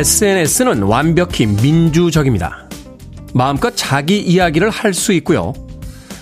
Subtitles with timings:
[0.00, 2.66] SNS는 완벽히 민주적입니다.
[3.34, 5.52] 마음껏 자기 이야기를 할 수 있고요.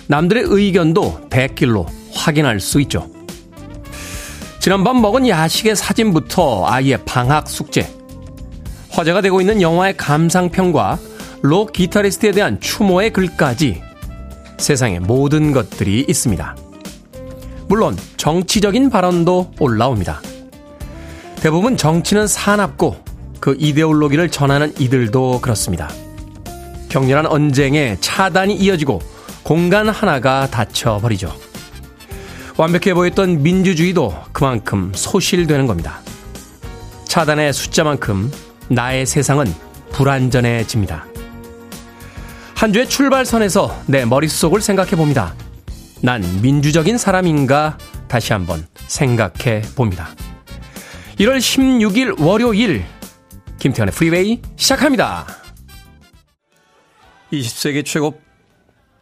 [0.07, 3.09] 남들의 의견도 백길로 확인할 수 있죠.
[4.59, 7.89] 지난밤 먹은 야식의 사진부터 아이의 방학 숙제,
[8.89, 10.99] 화제가 되고 있는 영화의 감상평과
[11.41, 13.81] 록 기타리스트에 대한 추모의 글까지
[14.57, 16.57] 세상의 모든 것들이 있습니다.
[17.69, 20.21] 물론 정치적인 발언도 올라옵니다.
[21.37, 23.07] 대부분 정치는 사납고
[23.39, 25.89] 그 이데올로기를 전하는 이들도 그렇습니다.
[26.89, 29.01] 격렬한 언쟁에 차단이 이어지고
[29.43, 31.33] 공간 하나가 닫혀버리죠.
[32.57, 36.01] 완벽해 보였던 민주주의도 그만큼 소실되는 겁니다.
[37.05, 38.31] 차단의 숫자만큼
[38.67, 39.45] 나의 세상은
[39.91, 41.05] 불안전해집니다.
[42.55, 45.33] 한 주의 출발선에서 내 머릿속을 생각해 봅니다.
[46.01, 50.09] 난 민주적인 사람인가 다시 한번 생각해 봅니다.
[51.19, 52.83] 1월 16일 월요일
[53.59, 55.27] 김태훈의 프리웨이 시작합니다.
[57.31, 58.19] 20세기 최고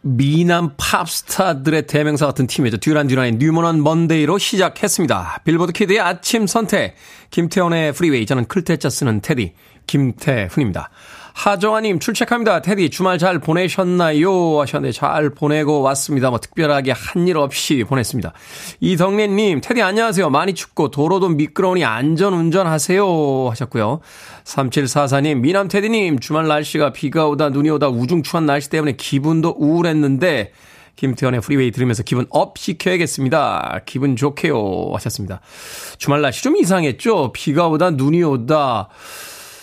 [0.02, 2.78] 미남 팝스타들의 대명사 같은 팀이죠.
[2.78, 5.42] 듀란 듀란의 New Moon on Monday로 시작했습니다.
[5.44, 6.94] 빌보드 키드의 아침 선택.
[7.30, 8.26] 김태훈의 프리웨이.
[8.26, 9.54] 저는 클 태 자 쓰는 테디.
[9.86, 10.90] 김태훈입니다.
[11.38, 12.62] 하정아님 출첵합니다.
[12.62, 14.60] 테디 주말 잘 보내셨나요?
[14.60, 16.30] 하셨는데 잘 보내고 왔습니다.
[16.30, 18.32] 뭐 특별하게 한 일 없이 보냈습니다.
[18.80, 20.30] 이덕래님 테디 안녕하세요.
[20.30, 24.00] 많이 춥고 도로도 미끄러우니 안전 운전하세요 하셨고요.
[24.44, 30.52] 3744님 미남 테디님 주말 날씨가 비가 오다 눈이 오다 우중충한 날씨 때문에 기분도 우울했는데
[30.96, 33.82] 김태훈의 프리웨이 들으면서 기분 up 시켜야겠습니다.
[33.86, 35.40] 기분 좋게요 하셨습니다.
[35.98, 37.32] 주말 날씨 좀 이상했죠?
[37.32, 38.88] 비가 오다 눈이 오다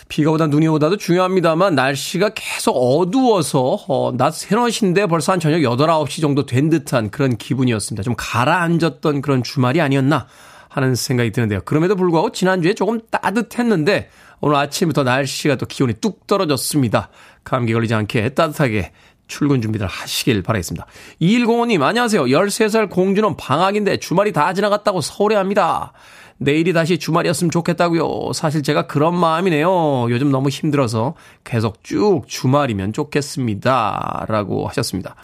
[0.08, 5.62] 비가 오다 눈이 오다도 중요합니다만 날씨가 계속 어두워서 어, 낮 세네 신데 벌써 한 저녁
[5.64, 8.04] 8, 9시 정도 된 듯한 그런 기분이었습니다.
[8.04, 10.28] 좀 가라앉았던 그런 주말이 아니었나
[10.70, 11.62] 하는 생각이 드는데요.
[11.66, 14.10] 그럼에도 불구하고 지난주에 조금 따뜻했는데
[14.42, 17.10] 오늘 아침부터 날씨가 또 기온이 뚝 떨어졌습니다.
[17.44, 18.92] 감기 걸리지 않게 따뜻하게
[19.28, 20.86] 출근 준비들 하시길 바라겠습니다.
[21.22, 22.26] 2105님, 안녕하세요.
[22.26, 25.94] 13살 공주는 방학인데 주말이 다 지나갔다고 서울해합니다.
[26.38, 28.34] 내일이 다시 주말이었으면 좋겠다고요.
[28.34, 30.08] 사실 제가 그런 마음이네요.
[30.10, 34.26] 요즘 너무 힘들어서 계속 쭉 주말이면 좋겠습니다.
[34.28, 35.16] 라고 하셨습니다.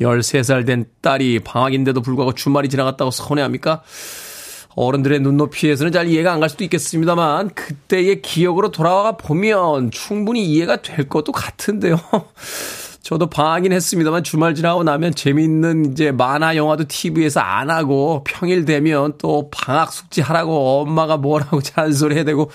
[0.00, 3.82] 13살 된 딸이 방학인데도 불구하고 주말이 지나갔다고 서운해합니까?
[4.76, 11.08] 어른들의 눈높이에서는 잘 이해가 안 갈 수도 있겠습니다만 그때의 기억으로 돌아와 보면 충분히 이해가 될
[11.08, 11.96] 것도 같은데요.
[13.08, 19.14] 저도 방학이긴 했습니다만 주말 지나고 나면 재미있는 이제 만화 영화도 TV에서 안 하고 평일 되면
[19.16, 22.50] 또 방학 숙제 하라고 엄마가 뭐라고 잔소리 해야 되고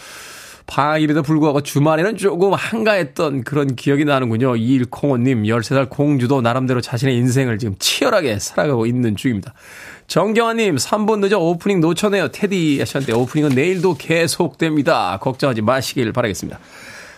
[0.68, 4.56] 방학임에도 불구하고 주말에는 조금 한가했던 그런 기억이 나는군요.
[4.56, 9.56] 이일콩호님, 13살 공주도 나름대로 자신의 인생을 지금 치열하게 살아가고 있는 중입니다.
[10.06, 12.28] 정경아님, 3분 늦어 오프닝 놓쳤네요.
[12.28, 15.18] 테디 하셨는데 오프닝은 내일도 계속됩니다.
[15.20, 16.60] 걱정하지 마시길 바라겠습니다.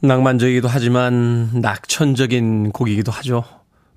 [0.00, 3.44] 낭만적이기도 하지만 낙천적인 곡이기도 하죠.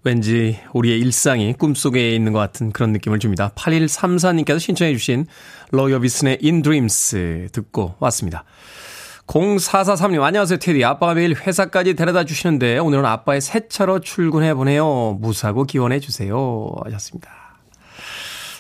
[0.03, 3.51] 왠지 우리의 일상이 꿈속에 있는 것 같은 그런 느낌을 줍니다.
[3.55, 5.25] 8134님께서 신청해 주신
[5.71, 8.43] 로이어비슨의 In Dreams 듣고 왔습니다.
[9.25, 10.83] 0443님, 안녕하세요, 테디.
[10.85, 15.17] 아빠가 매일 회사까지 데려다 주시는데, 오늘은 아빠의 새 차로 출근해 보네요.
[15.19, 16.71] 무사고 기원해 주세요.
[16.83, 17.31] 하셨습니다.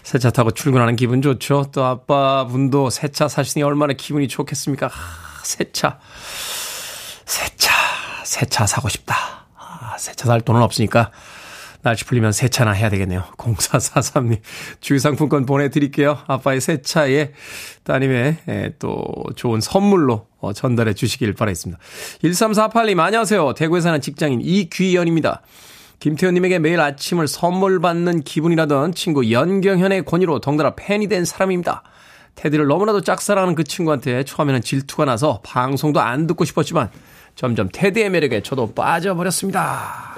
[0.01, 1.65] 새 차 타고 출근하는 기분 좋죠?
[1.71, 4.89] 또 아빠 분도 새 차 사시니 얼마나 기분이 좋겠습니까?
[5.45, 5.99] 아, 새 차.
[7.25, 7.71] 새 차,
[8.23, 9.15] 새 차 사고 싶다.
[9.57, 11.11] 아, 새 차 살 돈은 없으니까
[11.83, 13.23] 날씨 풀리면 새 차나 해야 되겠네요.
[13.37, 14.39] 0443님,
[14.81, 16.17] 주유상품권 보내드릴게요.
[16.25, 17.31] 아빠의 새 차에
[17.83, 19.05] 따님의 에, 또
[19.35, 21.79] 좋은 선물로 어, 전달해 주시길 바라겠습니다.
[22.23, 23.53] 1348님, 안녕하세요.
[23.53, 25.43] 대구에 사는 직장인 이귀연입니다.
[25.99, 31.83] 김태현님에게 매일 아침을 선물 받는 기분이라던 친구 연경현의 권유로 덩달아 팬이 된 사람입니다.
[32.35, 36.89] 테디를 너무나도 짝사랑하는 그 친구한테 처음에는 질투가 나서 방송도 안 듣고 싶었지만
[37.35, 40.15] 점점 테디의 매력에 저도 빠져버렸습니다.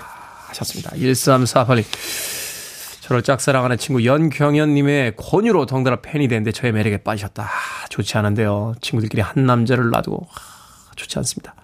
[0.48, 0.92] 하셨습니다.
[0.92, 1.84] 1348님.
[3.02, 7.44] 저를 짝사랑하는 친구 연경현님의 권유로 덩달아 팬이 됐는데 저의 매력에 빠지셨다.
[7.44, 8.76] 아, 좋지 않은데요.
[8.82, 11.56] 친구들끼리 한 남자를 놔두고 아, 좋지 않습니다.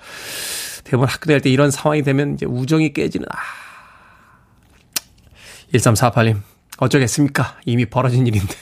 [0.85, 3.37] 대부분 학교 다닐 때 이런 상황이 되면 이제 우정이 깨지는 아.
[5.73, 6.41] 1348님
[6.77, 7.57] 어쩌겠습니까?
[7.65, 8.55] 이미 벌어진 일인데.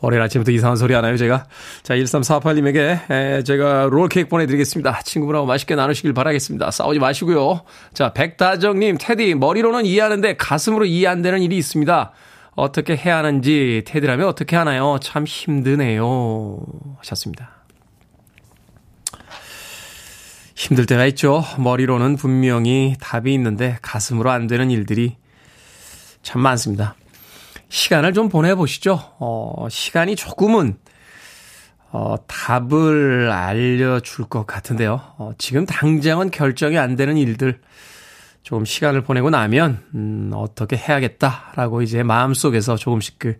[0.00, 1.46] 월요일 아침부터 이상한 소리 하나요, 제가?
[1.82, 5.02] 자, 1348님에게 에, 제가 롤케이크 보내드리겠습니다.
[5.02, 6.70] 친구분하고 맛있게 나누시길 바라겠습니다.
[6.70, 7.62] 싸우지 마시고요.
[7.92, 12.12] 자, 백다정님, 테디, 머리로는 이해하는데 가슴으로 이해 안 되는 일이 있습니다.
[12.56, 14.98] 어떻게 해야 하는지, 테디라면 어떻게 하나요?
[15.02, 16.58] 참 힘드네요.
[16.98, 17.60] 하셨습니다.
[20.54, 21.42] 힘들 때가 있죠.
[21.58, 25.16] 머리로는 분명히 답이 있는데 가슴으로 안 되는 일들이
[26.22, 26.96] 참 많습니다.
[27.70, 29.00] 시간을 좀 보내보시죠.
[29.18, 30.76] 어, 시간이 조금은,
[31.92, 35.00] 어, 답을 알려줄 것 같은데요.
[35.16, 37.60] 어, 지금 당장은 결정이 안 되는 일들,
[38.42, 43.38] 조금 시간을 보내고 나면, 음, 어떻게 해야겠다라고 이제 마음속에서 조금씩 그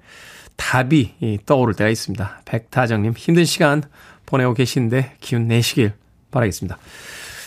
[0.56, 2.43] 답이 떠오를 때가 있습니다.
[2.44, 3.82] 백타정님, 힘든 시간
[4.27, 5.93] 보내고 계신데 기운 내시길
[6.31, 6.79] 바라겠습니다.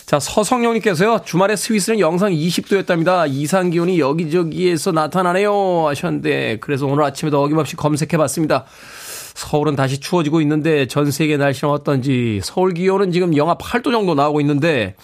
[0.06, 3.26] 자, 서성용님께서요, 주말에 스위스는 영상 20도였답니다.
[3.26, 5.86] 이상 기온이 여기저기에서 나타나네요.
[5.88, 8.66] 하셨는데, 그래서 오늘 아침에도 어김없이 검색해 봤습니다.
[9.34, 14.42] 서울은 다시 추워지고 있는데, 전 세계 날씨는 어떤지, 서울 기온은 지금 영하 8도 정도 나오고
[14.42, 14.94] 있는데,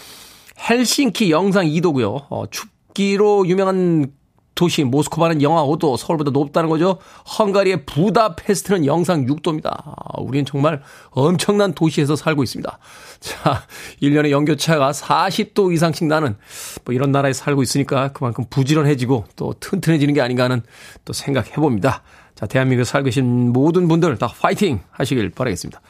[0.69, 2.27] 헬싱키 영상 2도고요.
[2.29, 4.13] 어, 춥기로 유명한
[4.61, 6.99] 도시 모스크바는 영하 5도, 서울보다 높다는 거죠.
[7.39, 9.73] 헝가리의 부다페스트는 영상 6도입니다.
[10.19, 12.79] 우리는 정말 엄청난 도시에서 살고 있습니다.
[13.21, 13.63] 자,
[14.03, 16.37] 1년의 연교차가 40도 이상씩 나는
[16.85, 20.61] 뭐 이런 나라에 살고 있으니까 그만큼 부지런해지고 또 튼튼해지는 게 아닌가 하는
[21.07, 22.03] 또 생각해 봅니다.
[22.35, 25.81] 자, 대한민국에 살고 계신 모든 분들 다 파이팅 하시길 바라겠습니다.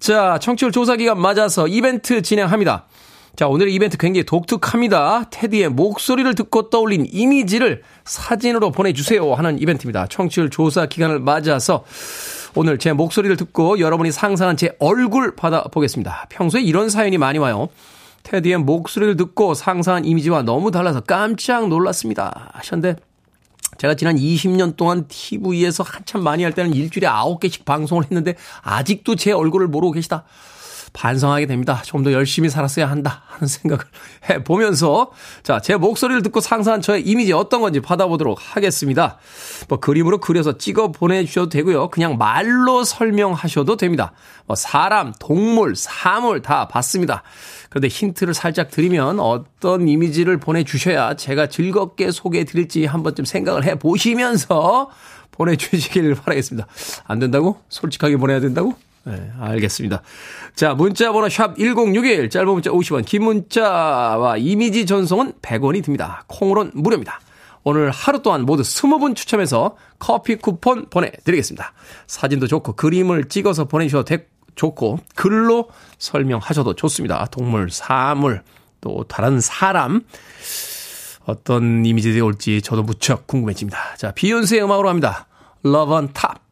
[0.00, 2.86] 자, 청취율 조사 기간 맞아서 이벤트 진행합니다.
[3.36, 5.24] 자, 오늘의 이벤트 굉장히 독특합니다.
[5.30, 10.06] 테디의 목소리를 듣고 떠올린 이미지를 사진으로 보내주세요 하는 이벤트입니다.
[10.08, 11.84] 청취율 조사 기간을 맞아서
[12.54, 16.26] 오늘 제 목소리를 듣고 여러분이 상상한 제 얼굴 받아보겠습니다.
[16.28, 17.68] 평소에 이런 사연이 많이 와요.
[18.24, 22.50] 테디의 목소리를 듣고 상상한 이미지와 너무 달라서 깜짝 놀랐습니다.
[22.52, 22.96] 하셨는데
[23.78, 29.32] 제가 지난 20년 동안 TV에서 한참 많이 할 때는 일주일에 9개씩 방송을 했는데 아직도 제
[29.32, 30.24] 얼굴을 모르고 계시다.
[30.92, 31.82] 반성하게 됩니다.
[31.84, 33.84] 좀 더 열심히 살았어야 한다 하는 생각을
[34.30, 35.10] 해 보면서
[35.42, 39.18] 자, 제 목소리를 듣고 상상한 저의 이미지 어떤 건지 받아보도록 하겠습니다.
[39.68, 41.88] 뭐 그림으로 그려서 찍어 보내 주셔도 되고요.
[41.88, 44.12] 그냥 말로 설명하셔도 됩니다.
[44.46, 47.22] 뭐 사람, 동물, 사물 다 봤습니다.
[47.68, 53.64] 그런데 힌트를 살짝 드리면 어떤 이미지를 보내 주셔야 제가 즐겁게 소개해 드릴지 한 번쯤 생각을
[53.64, 54.90] 해 보시면서
[55.30, 56.66] 보내 주시길 바라겠습니다.
[57.04, 57.60] 안 된다고?
[57.68, 58.74] 솔직하게 보내야 된다고?
[59.04, 60.02] 네, 알겠습니다.
[60.54, 66.24] 자, 문자 번호 샵 1061, 짧은 문자 50원, 긴 문자와 이미지 전송은 100원이 듭니다.
[66.26, 67.20] 콩으로는 무료입니다.
[67.62, 71.72] 오늘 하루 동안 모두 20분 추첨해서 커피 쿠폰 보내드리겠습니다.
[72.06, 77.26] 사진도 좋고 그림을 찍어서 보내주셔도 되, 좋고 글로 설명하셔도 좋습니다.
[77.26, 78.42] 동물, 사물,
[78.80, 80.02] 또 다른 사람
[81.26, 83.96] 어떤 이미지들이 올지 저도 무척 궁금해집니다.
[83.96, 85.26] 자, 비욘세의 음악으로 합니다.
[85.64, 86.49] Love on Top.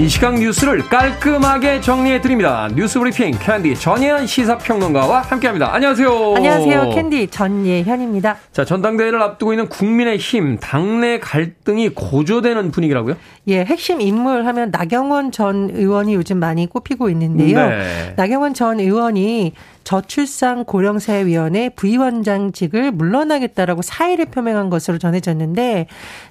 [0.00, 2.68] 이 시각 뉴스를 깔끔하게 정리해 드립니다.
[2.74, 5.72] 뉴스 브리핑 캔디 전예현 시사평론가와 함께합니다.
[5.72, 6.34] 안녕하세요.
[6.34, 6.90] 안녕하세요.
[6.90, 8.36] 캔디 전예현입니다.
[8.50, 13.14] 자, 전당대회를 앞두고 있는 국민의힘 당내 갈등이 고조되는 분위기라고요?
[13.46, 17.56] 예, 핵심 인물 하면 나경원 전 의원이 요즘 많이 꼽히고 있는데요.
[17.56, 18.14] 네.
[18.16, 19.52] 나경원 전 의원이
[19.84, 25.86] 저출산 고령사회위원회 부위원장직을 물러나겠다라고 사의를 표명한 것으로 전해졌는데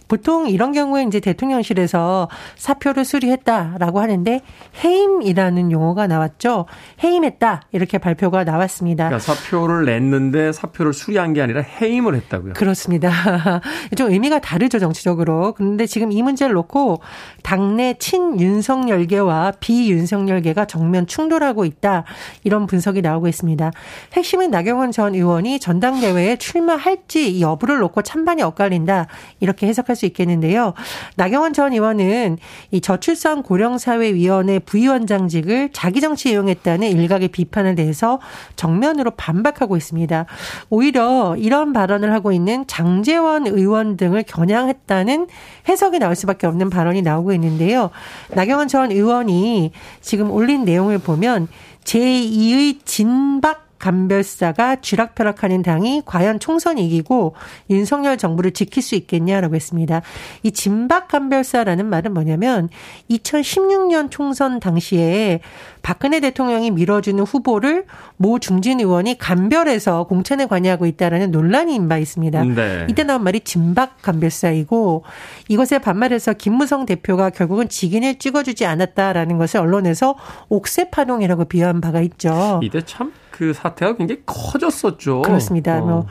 [0.07, 4.41] 보통 이런 경우에 이제 대통령실에서 사표를 수리했다라고 하는데
[4.83, 6.65] 해임이라는 용어가 나왔죠.
[7.03, 9.07] 해임했다 이렇게 발표가 나왔습니다.
[9.07, 12.53] 그러니까 사표를 냈는데 사표를 수리한 게 아니라 해임을 했다고요.
[12.53, 13.11] 그렇습니다.
[13.95, 15.53] 좀 의미가 다르죠 정치적으로.
[15.53, 16.99] 그런데 지금 이 문제를 놓고
[17.43, 22.03] 당내 친윤석열계와 비윤석열계가 정면 충돌하고 있다
[22.43, 23.42] 이런 분석이 나오고 있습니다.
[23.43, 23.71] 있습니다.
[24.13, 29.07] 핵심은 나경원 전 의원이 전당대회에 출마할지 여부를 놓고 찬반이 엇갈린다.
[29.39, 30.73] 이렇게 해석할 수 있겠는데요.
[31.15, 32.37] 나경원 전 의원은
[32.71, 38.19] 이 저출산 고령사회위원회 부위원장직을 자기 정치 이용했다는 일각의 비판에 대해서
[38.55, 40.25] 정면으로 반박하고 있습니다.
[40.69, 45.27] 오히려 이런 발언을 하고 있는 장재원 의원 등을 겨냥했다는
[45.67, 47.89] 해석이 나올 수밖에 없는 발언이 나오고 있는데요.
[48.31, 49.71] 나경원 전 의원이
[50.01, 51.47] 지금 올린 내용을 보면
[51.85, 57.35] 제2의 진박 간별사가 쥐락펴락하는 당이 과연 총선 이기고
[57.69, 60.01] 윤석열 정부를 지킬 수 있겠냐라고 했습니다.
[60.41, 62.69] 이 진박 간별사라는 말은 뭐냐면
[63.09, 65.41] 2016년 총선 당시에
[65.81, 67.85] 박근혜 대통령이 밀어주는 후보를
[68.15, 72.41] 모 중진 의원이 간별해서 공천에 관여하고 있다라는 논란이 인바 있습니다.
[72.45, 72.87] 네.
[72.89, 75.03] 이때 나온 말이 진박 간별사이고
[75.49, 80.15] 이것에 반말해서 김무성 대표가 결국은 직인을 찍어주지 않았다라는 것을 언론에서
[80.47, 82.61] 옥새 파동이라고 비유한 바가 있죠.
[82.63, 85.23] 이때 참 그 사태가 굉장히 커졌었죠.
[85.23, 85.79] 그렇습니다.
[85.79, 85.81] 어.
[85.81, 86.05] 뭐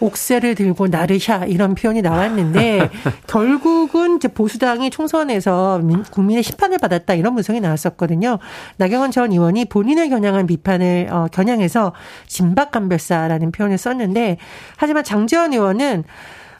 [0.00, 2.90] 옥새를 들고 나르샤 이런 표현이 나왔는데
[3.26, 5.80] 결국은 이제 보수당이 총선에서
[6.10, 8.38] 국민의 심판을 받았다 이런 분석이 나왔었거든요.
[8.76, 11.94] 나경원 전 의원이 본인을 겨냥한 비판을 어, 겨냥해서
[12.26, 14.36] 진박감별사라는 표현을 썼는데
[14.76, 16.04] 하지만 장재원 의원은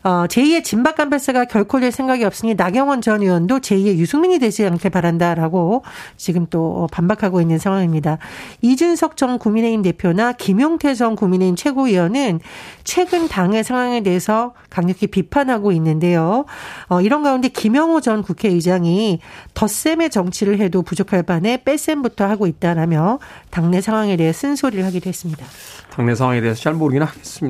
[0.07, 5.83] 어, 제2의 진박간별사가 결코 될 생각이 없으니 나경원 전 의원도 제2의 유승민이 되지 않길 바란다라고
[6.17, 8.19] 지금 또 반박하고 있는 상황입니다.
[8.63, 12.39] 이준석 전 국민의힘 대표나 김용태 전 국민의힘 최고위원은
[12.85, 16.45] 최근 당의 상황에 대해서 강력히 비판하고 있는데요.
[16.89, 19.19] 어, 이런 가운데 김영호 전 국회의장이
[19.55, 23.19] 덧셈의 정치를 해도 부족할 반에 뺄셈부터 하고 있다라며
[23.51, 25.45] 당내 상황에 대해 쓴소리를 하기도 했습니다.
[25.91, 27.05] 당내 상황에 대해서 잘 모르긴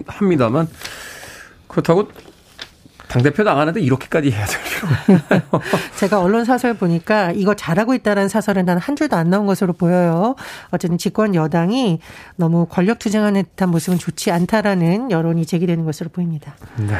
[0.06, 0.68] 합니다만
[1.68, 2.08] 그렇다고
[3.08, 5.62] 당대표 나가는데 이렇게까지 해야 될 필요가 있나요?
[5.96, 10.34] 제가 언론 사설 보니까 이거 잘하고 있다는 사설은 단한 줄도 안 나온 것으로 보여요.
[10.70, 12.00] 어쨌든 집권 여당이
[12.36, 16.54] 너무 권력 투쟁하는 듯한 모습은 좋지 않다라는 여론이 제기되는 것으로 보입니다.
[16.76, 16.96] 네.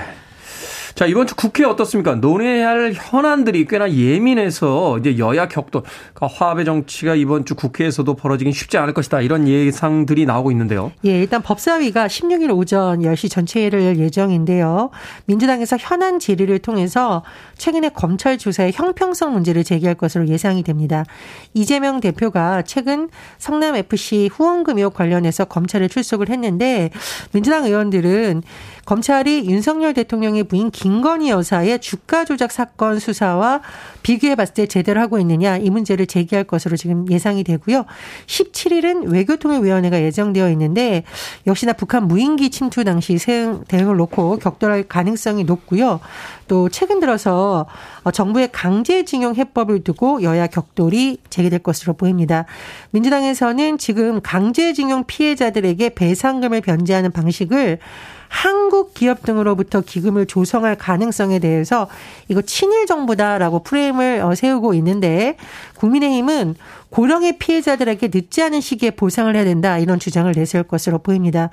[0.97, 2.15] 자, 이번 주 국회 어떻습니까?
[2.15, 5.83] 논의해야 할 현안들이 꽤나 예민해서 이제 여야 격돌,
[6.15, 9.21] 그러니까 화합의 정치가 이번 주 국회에서도 벌어지긴 쉽지 않을 것이다.
[9.21, 10.93] 이런 예상들이 나오고 있는데요.
[11.05, 14.89] 예, 일단 법사위가 16일 오전 10시 전체회를 열 예정인데요.
[15.27, 17.23] 민주당에서 현안 질의를 통해서
[17.59, 21.05] 최근에 검찰 조사의 형평성 문제를 제기할 것으로 예상이 됩니다.
[21.53, 26.89] 이재명 대표가 최근 성남 FC 후원금 의혹 관련해서 검찰에 출석을 했는데
[27.33, 28.43] 민주당 의원들은
[28.87, 33.61] 검찰이 윤석열 대통령의 부인 김건희 여사의 주가 조작 사건 수사와
[34.03, 37.85] 비교해 봤을 때 제대로 하고 있느냐 이 문제를 제기할 것으로 지금 예상이 되고요.
[38.27, 41.03] 17일은 외교통일위원회가 예정되어 있는데
[41.49, 43.19] 역시나 북한 무인기 침투 당시
[43.67, 45.99] 대응을 놓고 격돌할 가능성이 높고요.
[46.47, 47.67] 또 최근 들어서
[48.13, 52.45] 정부의 강제징용 해법을 두고 여야 격돌이 제기될 것으로 보입니다.
[52.93, 57.81] 민주당에서는 지금 강제징용 피해자들에게 배상금을 변제하는 방식을
[58.29, 61.89] 한국 기업 등으로부터 기금을 조성할 가능성에 대해서
[62.29, 65.37] 이거 친일 정부다라고 프레임을 어, 세우고 있는데
[65.77, 66.55] 국민의힘은
[66.91, 71.51] 고령의 피해자들에게 늦지 않은 시기에 보상을 해야 된다 이런 주장을 내세울 것으로 보입니다.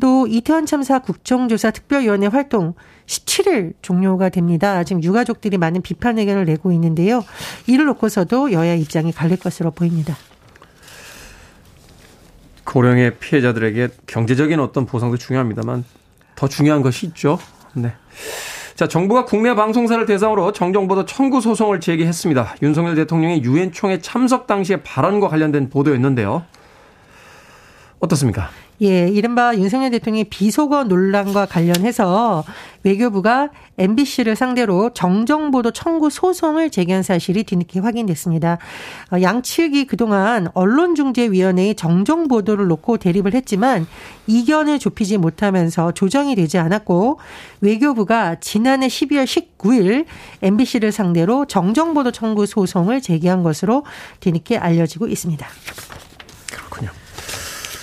[0.00, 2.74] 또 이태원 참사 국정조사 특별위원회 활동
[3.06, 4.84] 17일 종료가 됩니다.
[4.84, 7.24] 지금 유가족들이 많은 비판 의견을 내고 있는데요.
[7.66, 10.16] 이를 놓고서도 여야 입장이 갈릴 것으로 보입니다.
[12.64, 15.84] 고령의 피해자들에게 경제적인 어떤 보상도 중요합니다만
[16.42, 17.38] 더 중요한 것이 있죠.
[17.72, 17.92] 네.
[18.74, 22.56] 자, 정부가 국내 방송사를 대상으로 정정보도 청구 소송을 제기했습니다.
[22.62, 26.44] 윤석열 대통령의 유엔 총회 참석 당시의 발언과 관련된 보도였는데요.
[28.00, 28.50] 어떻습니까?
[28.82, 32.42] 예, 이른바 윤석열 대통령의 비속어 논란과 관련해서
[32.82, 38.58] 외교부가 MBC를 상대로 정정보도 청구 소송을 제기한 사실이 뒤늦게 확인됐습니다.
[39.12, 43.86] 어, 양측이 그동안 언론중재위원회의 정정보도를 놓고 대립을 했지만
[44.26, 47.20] 이견을 좁히지 못하면서 조정이 되지 않았고
[47.60, 50.06] 외교부가 지난해 12월 19일
[50.42, 53.84] MBC를 상대로 정정보도 청구 소송을 제기한 것으로
[54.18, 55.46] 뒤늦게 알려지고 있습니다.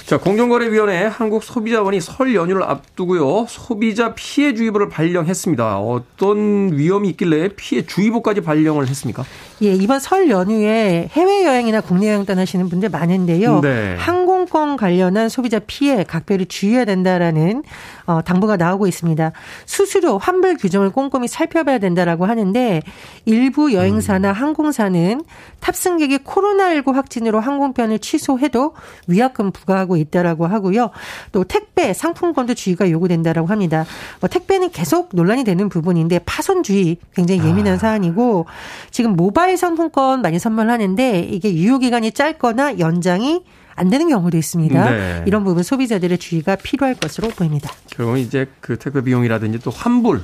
[0.10, 3.46] 자, 공정거래위원회 한국소비자원이 설 연휴를 앞두고요.
[3.48, 5.78] 소비자 피해 주의보를 발령했습니다.
[5.82, 9.24] 어떤 위험이 있길래 피해 주의보까지 발령을 했습니까?
[9.62, 13.62] 예, 이번 설 연휴에 해외 여행이나 국내 여행 떠나시는 분들 많은데요.
[13.62, 13.98] 네.
[14.00, 17.62] 항공권 관련한 소비자 피해 각별히 주의해야 된다라는
[18.10, 19.32] 어, 당부가 나오고 있습니다.
[19.68, 22.82] 수수료 환불 규정을 꼼꼼히 살펴봐야 된다라고 하는데
[23.25, 24.34] 일부 여행사나 음.
[24.34, 25.24] 항공사는
[25.60, 28.74] 탑승객이 코로나19 확진으로 항공편을 취소해도
[29.06, 30.89] 위약금 부과하고 있다라고 하고요.
[31.32, 33.86] 또 택배 상품권도 주의가 요구된다라고 합니다.
[34.22, 37.78] 뭐 택배는 계속 논란이 되는 부분인데 파손 주의 굉장히 예민한 아.
[37.78, 38.48] 사안이고
[38.89, 43.44] 지금 모바일 상품권 많이 선물하는데 이게 유효 기간이 짧거나 연장이
[43.80, 44.90] 안 되는 경우도 있습니다.
[44.90, 45.24] 네.
[45.26, 47.72] 이런 부분 소비자들의 주의가 필요할 것으로 보입니다.
[47.90, 50.22] 결국은 이제 그 택배 비용이라든지 또 환불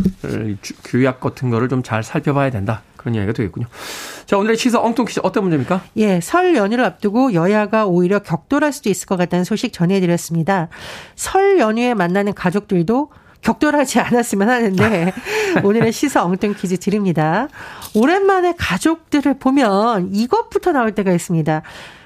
[0.83, 2.81] 규약 같은 거를 좀 잘 살펴봐야 된다.
[2.97, 3.67] 그런 이야기가 되겠군요.
[4.25, 5.83] 자, 오늘의 시사 엉뚱 퀴즈 어떤 문제입니까?
[5.97, 10.69] 예, 설 연휴를 앞두고 여야가 오히려 격돌할 수도 있을 것 같다는 소식 전해드렸습니다.
[11.15, 15.13] 설 연휴에 만나는 가족들도 격돌하지 않았으면 하는데
[15.63, 17.47] 오늘의 시사 엉뚱 퀴즈 드립니다.
[17.93, 21.61] 오랜만에 가족들을 보면 이것부터 나올 때가 있습니다.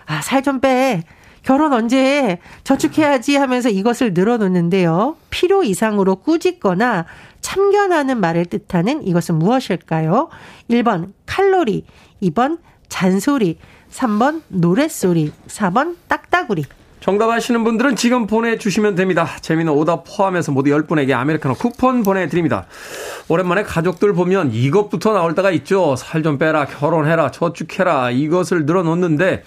[0.07, 1.03] 아, 살 좀 빼.
[1.43, 5.15] 결혼 언제 저축해야지 하면서 이것을 늘어놓는데요.
[5.29, 7.05] 필요 이상으로 꾸짖거나
[7.41, 10.29] 참견하는 말을 뜻하는 이것은 무엇일까요?
[10.69, 11.85] 1번 칼로리,
[12.23, 13.57] 2번 잔소리,
[13.91, 16.65] 3번 노랫소리, 4번 딱따구리.
[16.99, 19.25] 정답 아시는 분들은 지금 보내주시면 됩니다.
[19.39, 22.65] 재미는 오답 포함해서 모두 10분에게 아메리카노 쿠폰 보내드립니다.
[23.29, 25.95] 오랜만에 가족들 보면 이것부터 나올 때가 있죠.
[25.95, 29.43] 살 좀 빼라, 결혼해라, 저축해라, 이것을 늘어놓는데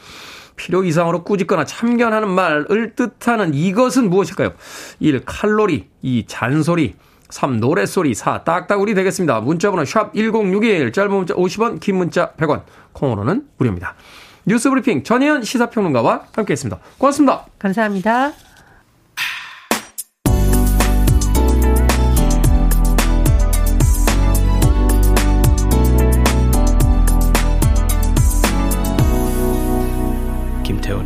[0.56, 4.52] 필요 이상으로 꾸짖거나 참견하는 말을 뜻하는 이것은 무엇일까요?
[5.00, 5.22] 1.
[5.24, 6.24] 칼로리, 2.
[6.26, 6.94] 잔소리,
[7.30, 7.60] 3.
[7.60, 8.44] 노랫소리, 4.
[8.44, 9.40] 딱딱우리 되겠습니다.
[9.40, 13.94] 문자번호 샵 1061, 짧은 문자 50원, 긴 문자 100원, 콩으로는 무료입니다.
[14.44, 16.80] 뉴스 브리핑 전혜연 시사평론가와 함께했습니다.
[16.98, 17.46] 고맙습니다.
[17.58, 18.51] 감사합니다.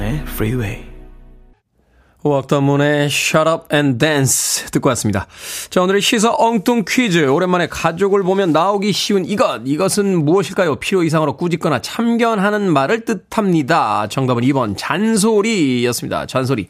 [0.07, 0.85] 김태훈의 Freeway.
[2.23, 5.27] 오악다문의 Shut Up and Dance 듣고 왔습니다.
[5.71, 7.29] 자, 오늘의 시사 엉뚱 퀴즈.
[7.29, 9.63] 오랜만에 가족을 보면 나오기 쉬운 이것.
[9.65, 10.77] 이것은 무엇일까요?
[10.77, 14.09] 필요 이상으로 꾸짖거나 참견하는 말을 뜻합니다.
[14.09, 16.27] 정답은 2번 잔소리였습니다.
[16.27, 16.69] 잔소리.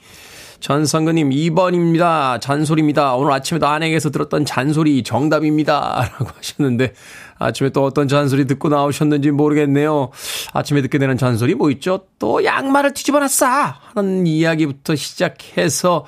[0.67, 2.41] 전성근님 2번입니다.
[2.41, 3.15] 잔소리입니다.
[3.15, 6.11] 오늘 아침에도 아내에게서 들었던 잔소리 정답입니다.
[6.19, 6.93] 라고 하셨는데
[7.39, 10.11] 아침에 또 어떤 잔소리 듣고 나오셨는지 모르겠네요.
[10.53, 12.07] 아침에 듣게 되는 잔소리 뭐 있죠?
[12.19, 13.47] 또 양말을 뒤집어 놨어!
[13.95, 16.05] 하는 이야기부터 시작해서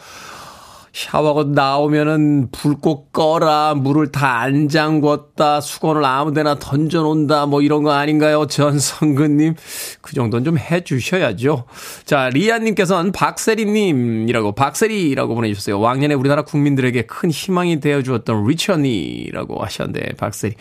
[0.92, 7.92] 샤워하고 나오면은 불꼭 꺼라, 물을 다 안 잠궜다, 수건을 아무 데나 던져놓는다, 뭐 이런 거
[7.92, 8.46] 아닌가요?
[8.46, 9.54] 전성근님.
[10.00, 11.64] 그 정도는 좀 해주셔야죠.
[12.04, 15.80] 자, 리아님께서는 박세리님이라고, 박세리라고 보내주셨어요.
[15.80, 20.54] 왕년에 우리나라 국민들에게 큰 희망이 되어주었던 리처니라고 하셨는데, 박세리.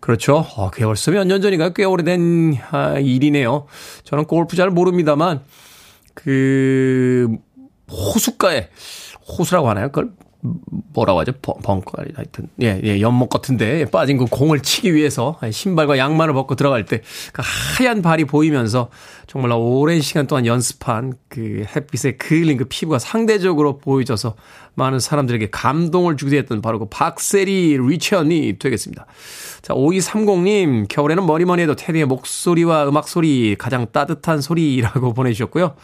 [0.00, 0.44] 그렇죠.
[0.56, 1.72] 어, 그게 벌써 몇 년 전인가요?
[1.74, 3.66] 꽤 오래된 아, 일이네요.
[4.04, 5.40] 저는 골프 잘 모릅니다만,
[6.14, 7.28] 그,
[7.90, 8.68] 호숫가에,
[9.26, 9.90] 호수라고 하나요?
[9.90, 10.10] 그걸
[10.92, 11.32] 뭐라고 하죠?
[11.40, 12.48] 벙커, 하여튼.
[12.60, 17.00] 예, 예, 연못 같은데 빠진 그 공을 치기 위해서 신발과 양말을 벗고 들어갈 때
[17.32, 18.88] 그 하얀 발이 보이면서
[19.26, 24.34] 정말 오랜 시간 동안 연습한 그 햇빛에 그을린 그 피부가 상대적으로 보여져서
[24.74, 29.06] 많은 사람들에게 감동을 주게 됐던 바로 그 박세리 리천이 되겠습니다.
[29.62, 35.74] 자, 5230님, 겨울에는 뭐니 해도 테디의 목소리와 음악 소리 가장 따뜻한 소리라고 보내주셨고요.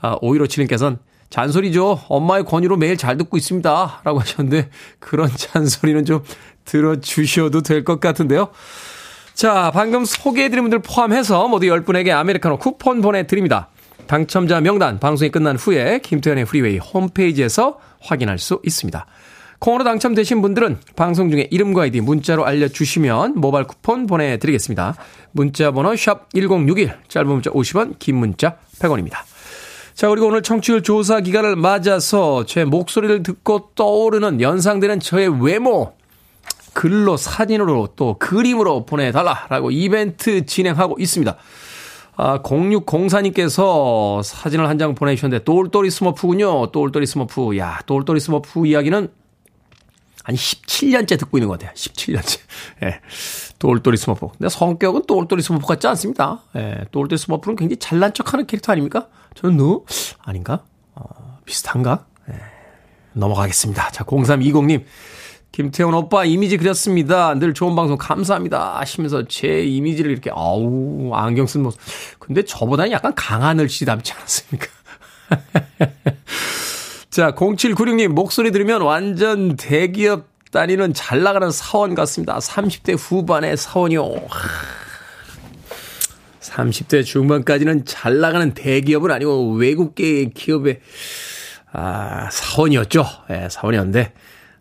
[0.00, 0.98] 아, 5157님께서는
[1.30, 2.00] 잔소리죠.
[2.08, 4.00] 엄마의 권유로 매일 잘 듣고 있습니다.
[4.04, 6.22] 라고 하셨는데, 그런 잔소리는 좀
[6.64, 8.48] 들어주셔도 될 것 같은데요.
[9.34, 13.68] 자, 방금 소개해드린 분들 포함해서 모두 10분에게 아메리카노 쿠폰 보내드립니다.
[14.06, 19.06] 당첨자 명단 방송이 끝난 후에 김태훈의 프리웨이 홈페이지에서 확인할 수 있습니다.
[19.60, 24.96] 콩으로 당첨되신 분들은 방송 중에 이름과 아이디 문자로 알려주시면 모바일 쿠폰 보내드리겠습니다.
[25.32, 29.29] 문자 번호 샵 1061, 짧은 문자 50원, 긴 문자 100원입니다.
[30.00, 35.92] 자, 그리고 오늘 청취율 조사 기간을 맞아서 제 목소리를 듣고 떠오르는 연상되는 저의 외모,
[36.72, 41.36] 글로 사진으로 또 그림으로 보내달라라고 이벤트 진행하고 있습니다.
[42.16, 46.70] 아, 0604님께서 사진을 한 장 보내주셨는데, 똘똘이 스머프군요.
[46.72, 47.58] 똘똘이 스머프.
[47.58, 49.06] 야, 똘똘이 스머프 이야기는
[50.24, 51.74] 한 17년째 듣고 있는 것 같아요.
[51.74, 52.40] 17년째.
[52.84, 53.00] 예.
[53.58, 54.28] 똘똘이 스머프.
[54.38, 56.40] 근데 성격은 똘똘이 스머프 같지 않습니다.
[56.56, 56.86] 예.
[56.90, 59.08] 똘똘이 스머프는 굉장히 잘난 척 하는 캐릭터 아닙니까?
[59.34, 59.84] 저는 너?
[60.22, 60.64] 아닌가?
[60.94, 62.06] 어, 비슷한가?
[62.30, 62.34] 예.
[63.12, 63.90] 넘어가겠습니다.
[63.90, 64.84] 자, 0320님.
[65.52, 67.34] 김태훈 오빠 이미지 그렸습니다.
[67.34, 68.78] 늘 좋은 방송 감사합니다.
[68.78, 71.80] 하시면서 제 이미지를 이렇게, 아우, 안경 쓴 모습.
[72.20, 74.66] 근데 저보다는 약간 강하늘 씨 닮지 않았습니까?
[77.10, 82.38] 자, 0796님, 목소리 들으면 완전 대기업 다니는 잘 나가는 사원 같습니다.
[82.38, 84.04] 30대 후반의 사원이요.
[86.50, 90.80] 30대 중반까지는 잘 나가는 대기업은 아니고 외국계 기업의
[91.72, 93.04] 아, 사원이었죠.
[93.30, 94.12] 예, 네, 사원이었는데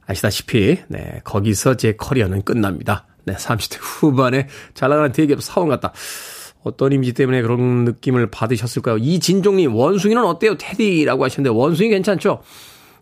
[0.06, 3.08] 아시다시피 네, 거기서 제 커리어는 끝납니다.
[3.26, 5.94] 네, 30대 후반에 잘 나가는 대기업 사원 같다.
[6.64, 8.98] 어떤 이미지 때문에 그런 느낌을 받으셨을까요?
[8.98, 10.58] 이진종님, 원숭이는 어때요?
[10.58, 12.42] 테디라고 하셨는데, 원숭이 괜찮죠?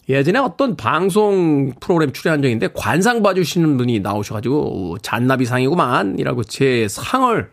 [0.07, 7.49] 예전에 어떤 방송 프로그램 출연한 적인데, 관상 봐주시는 분이 나오셔가지고, 잔나비상이구만, 이라고 제 상을,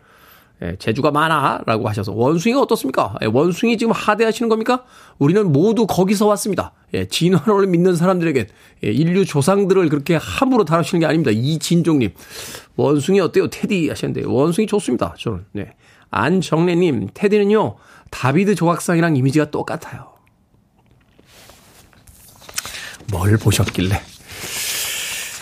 [0.61, 3.15] 예, 재주가 많아, 라고 하셔서, 원숭이가 어떻습니까?
[3.21, 4.85] 예, 원숭이 지금 하대하시는 겁니까?
[5.19, 6.71] 우리는 모두 거기서 왔습니다.
[6.93, 8.47] 예, 진화론을 믿는 사람들에게,
[8.85, 11.31] 예, 인류 조상들을 그렇게 함부로 다루시는 게 아닙니다.
[11.31, 12.13] 이진종님,
[12.77, 13.49] 원숭이 어때요?
[13.49, 15.15] 테디 하셨는데, 원숭이 좋습니다.
[15.19, 15.73] 저는, 네.
[16.11, 17.75] 안정래님, 테디는요,
[18.09, 20.13] 다비드 조각상이랑 이미지가 똑같아요.
[23.11, 24.01] 뭘 보셨길래?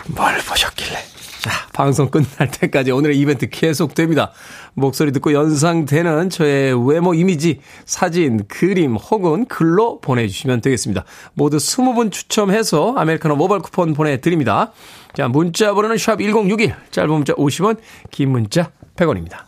[0.07, 1.12] 뭘 보셨길래?
[1.43, 4.31] 자, 방송 끝날 때까지 오늘의 이벤트 계속됩니다.
[4.75, 11.03] 목소리 듣고 연상되는 저의 외모 이미지, 사진, 그림 혹은 글로 보내주시면 되겠습니다.
[11.33, 14.71] 모두 20분 추첨해서 아메리카노 모바일 쿠폰 보내드립니다.
[15.13, 17.77] 자, 문자 번호는 샵 1061, 짧은 문자 50원,
[18.09, 19.39] 긴 문자 100원입니다.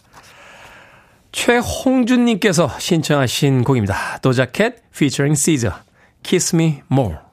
[1.31, 4.19] 최홍준님께서 신청하신 곡입니다.
[4.21, 5.77] 도자켓 featuring Caesar,
[6.23, 7.24] Kiss Me More.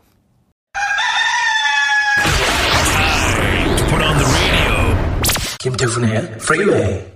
[5.63, 7.07] 김태훈의 Freeway.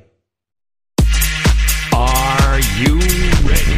[1.93, 2.95] Are you
[3.45, 3.77] ready?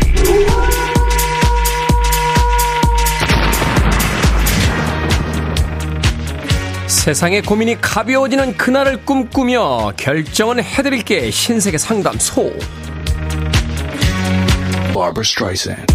[6.87, 12.53] 세상의 고민이 가벼워지는 그날을 꿈꾸며 결정은 해드릴게 신세계 상담소.
[14.93, 15.87] Barbara Streisand.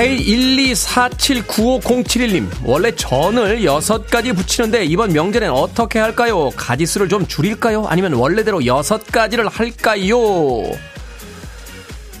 [0.00, 6.48] K124795071님, 원래 전을 6가지 붙이는데 이번 명절엔 어떻게 할까요?
[6.56, 7.84] 가지수를 좀 줄일까요?
[7.86, 10.16] 아니면 원래대로 6가지를 할까요?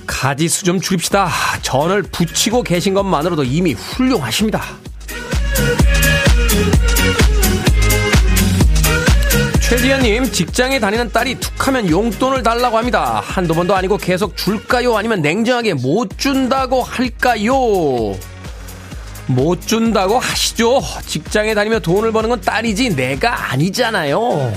[0.06, 1.30] 가지수 좀 줄입시다.
[1.62, 4.62] 전을 붙이고 계신 것만으로도 이미 훌륭하십니다.
[9.70, 13.22] 최지현님, 직장에 다니는 딸이 툭 하면 용돈을 달라고 합니다.
[13.24, 14.96] 한두 번도 아니고 계속 줄까요?
[14.96, 17.52] 아니면 냉정하게 못 준다고 할까요?
[19.28, 20.82] 못 준다고 하시죠.
[21.06, 24.52] 직장에 다니며 돈을 버는 건 딸이지 내가 아니잖아요.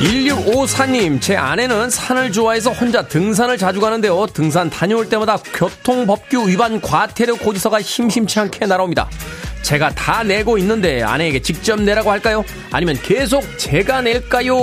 [0.00, 4.26] 1654님, 제 아내는 산을 좋아해서 혼자 등산을 자주 가는데요.
[4.26, 9.08] 등산 다녀올 때마다 교통법규 위반 과태료 고지서가 심심치 않게 날아옵니다.
[9.62, 12.44] 제가 다 내고 있는데 아내에게 직접 내라고 할까요?
[12.70, 14.54] 아니면 계속 제가 낼까요?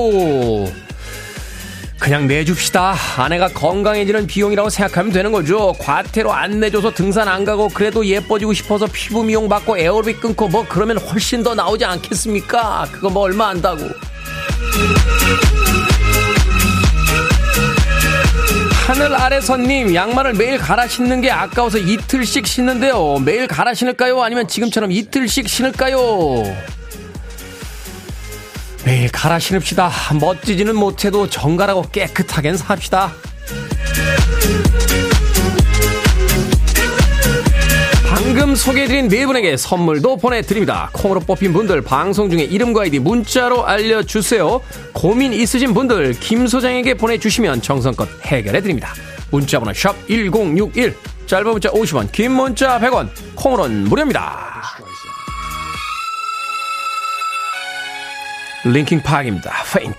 [2.00, 2.96] 그냥 내줍시다.
[3.18, 5.74] 아내가 건강해지는 비용이라고 생각하면 되는 거죠.
[5.80, 10.66] 과태료 안 내줘서 등산 안 가고 그래도 예뻐지고 싶어서 피부 미용 받고 에어로빅 끊고 뭐
[10.70, 12.88] 그러면 훨씬 더 나오지 않겠습니까?
[12.92, 13.90] 그거 뭐 얼마 안다고.
[18.86, 23.20] 하늘 아래 선님, 양말을 매일 갈아 신는 게 아까워서 이틀씩 신는데요.
[23.20, 24.22] 매일 갈아 신을까요?
[24.22, 25.98] 아니면 지금처럼 이틀씩 신을까요?
[28.86, 29.90] 매일 갈아 신읍시다.
[30.20, 33.14] 멋지지는 못해도 정갈하고 깨끗하게 삽시다.
[38.36, 40.90] 방금 소개해드린 네 분에게 선물도 보내드립니다.
[40.92, 44.60] 콩으로 뽑힌 분들 방송 중에 이름과 아이디 문자로 알려주세요.
[44.92, 48.92] 고민 있으신 분들 김 소장에게 보내주시면 정성껏 해결해드립니다.
[49.30, 54.64] 문자번호 샵 1061, 짧은 문자 50원, 긴 문자 100원, 콩으로는 무료입니다.
[58.66, 59.54] 링킹 파악입니다.
[59.72, 59.94] 페인트.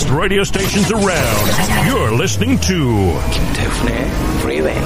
[0.00, 1.46] Best radio stations around.
[1.86, 4.10] You're listening to 김태훈의
[4.40, 4.80] Freeway.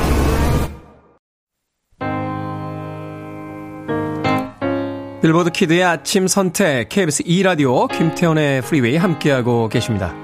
[5.22, 10.14] 빌보드 키드의 아침 선택 KBS 2 라디오 김태훈의 Freeway 함께하고 계십니다.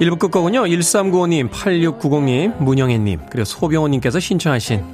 [0.00, 0.64] 1부 끝곡은요.
[0.64, 4.84] 1395님, 8690님, 문영애 님, 그리고 소병호 님께서 신청하신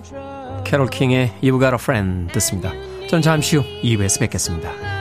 [0.64, 2.72] 캐롤 킹의 You've Got a Friend 듣습니다.
[3.08, 4.99] 전 잠시 후 2부에서 뵙겠습니다.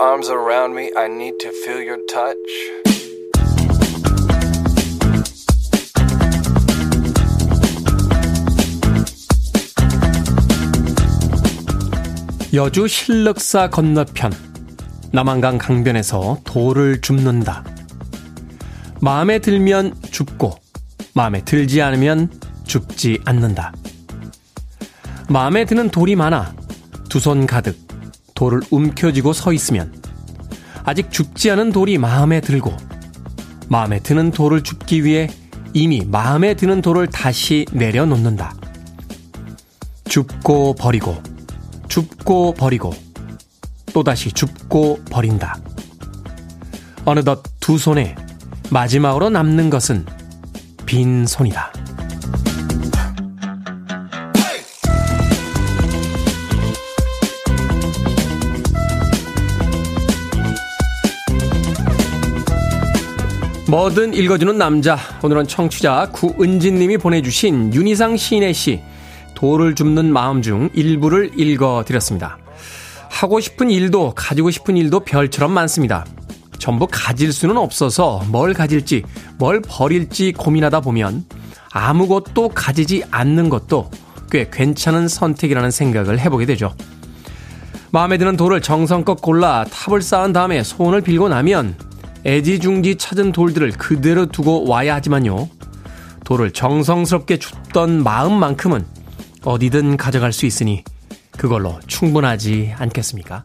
[0.00, 0.90] Arms around me.
[0.96, 2.36] I need to feel your touch.
[12.54, 14.32] 여주 신륵사 건너편
[15.12, 17.64] 남한강 강변에서 돌을 줍는다.
[19.00, 20.54] 마음에 들면 줍고
[21.14, 22.30] 마음에 들지 않으면
[22.64, 23.72] 줍지 않는다.
[25.28, 26.54] 마음에 드는 돌이 많아
[27.08, 27.87] 두 손 가득
[28.38, 29.92] 돌을 움켜쥐고 서 있으면
[30.84, 32.72] 아직 죽지 않은 돌이 마음에 들고
[33.68, 35.28] 마음에 드는 돌을 줍기 위해
[35.74, 38.54] 이미 마음에 드는 돌을 다시 내려놓는다.
[40.04, 41.20] 줍고 버리고
[41.88, 42.94] 줍고 버리고
[43.92, 45.58] 또다시 줍고 버린다.
[47.04, 48.14] 어느덧 두 손에
[48.70, 50.06] 마지막으로 남는 것은
[50.86, 51.72] 빈 손이다.
[63.68, 64.96] 뭐든 읽어주는 남자.
[65.22, 68.80] 오늘은 청취자 구은진님이 보내주신 윤희상 시인의 시
[69.34, 72.38] 돌을 줍는 마음 중 일부를 읽어 드렸습니다.
[73.10, 76.06] 하고 싶은 일도 가지고 싶은 일도 별처럼 많습니다.
[76.58, 79.02] 전부 가질 수는 없어서 뭘 가질지,
[79.36, 81.26] 뭘 버릴지 고민하다 보면
[81.70, 83.90] 아무것도 가지지 않는 것도
[84.30, 86.74] 꽤 괜찮은 선택이라는 생각을 해보게 되죠.
[87.90, 91.76] 마음에 드는 돌을 정성껏 골라 탑을 쌓은 다음에 소원을 빌고 나면
[92.24, 95.48] 애지중지 찾은 돌들을 그대로 두고 와야 하지만요.
[96.24, 98.84] 돌을 정성스럽게 줬던 마음만큼은
[99.44, 100.84] 어디든 가져갈 수 있으니
[101.30, 103.44] 그걸로 충분하지 않겠습니까?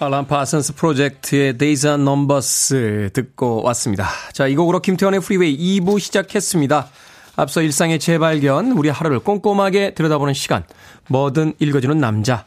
[0.00, 4.08] 알람 파슨스 프로젝트의 Days and Numbers 듣고 왔습니다.
[4.32, 6.88] 자, 이 곡으로 김태훈의 프리웨이 2부 시작했습니다.
[7.36, 10.64] 앞서 일상의 재발견, 우리 하루를 꼼꼼하게 들여다보는 시간,
[11.08, 12.46] 뭐든 읽어주는 남자.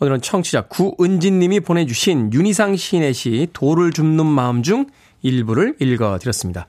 [0.00, 4.86] 오늘은 청취자 구은진 님이 보내주신 윤희상 시인의 시 돌을 줍는 마음 중
[5.22, 6.66] 일부를 읽어드렸습니다.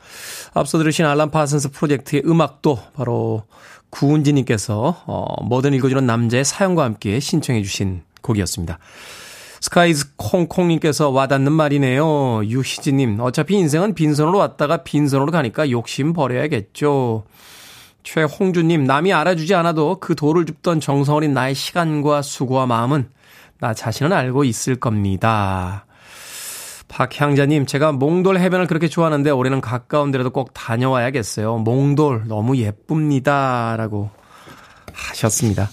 [0.54, 3.44] 앞서 들으신 Alan Parsons Project의 음악도 바로
[3.90, 8.80] 구은진 님께서 어, 뭐든 읽어주는 남자의 사연과 함께 신청해 주신 곡이었습니다.
[9.62, 12.46] 스카이즈 콩콩님께서 와닿는 말이네요.
[12.46, 17.24] 유희진님, 어차피 인생은 빈손으로 왔다가 빈손으로 가니까 욕심 버려야겠죠.
[18.06, 23.10] 최홍주님, 남이 알아주지 않아도 그 돌을 줍던 정성 어린 나의 시간과 수고와 마음은
[23.60, 25.86] 나 자신은 알고 있을 겁니다.
[26.88, 31.58] 박향자님, 제가 몽돌 해변을 그렇게 좋아하는데 올해는 가까운 데라도 꼭 다녀와야겠어요.
[31.58, 33.76] 몽돌 너무 예쁩니다.
[33.76, 34.12] 라고
[34.94, 35.70] 하셨습니다.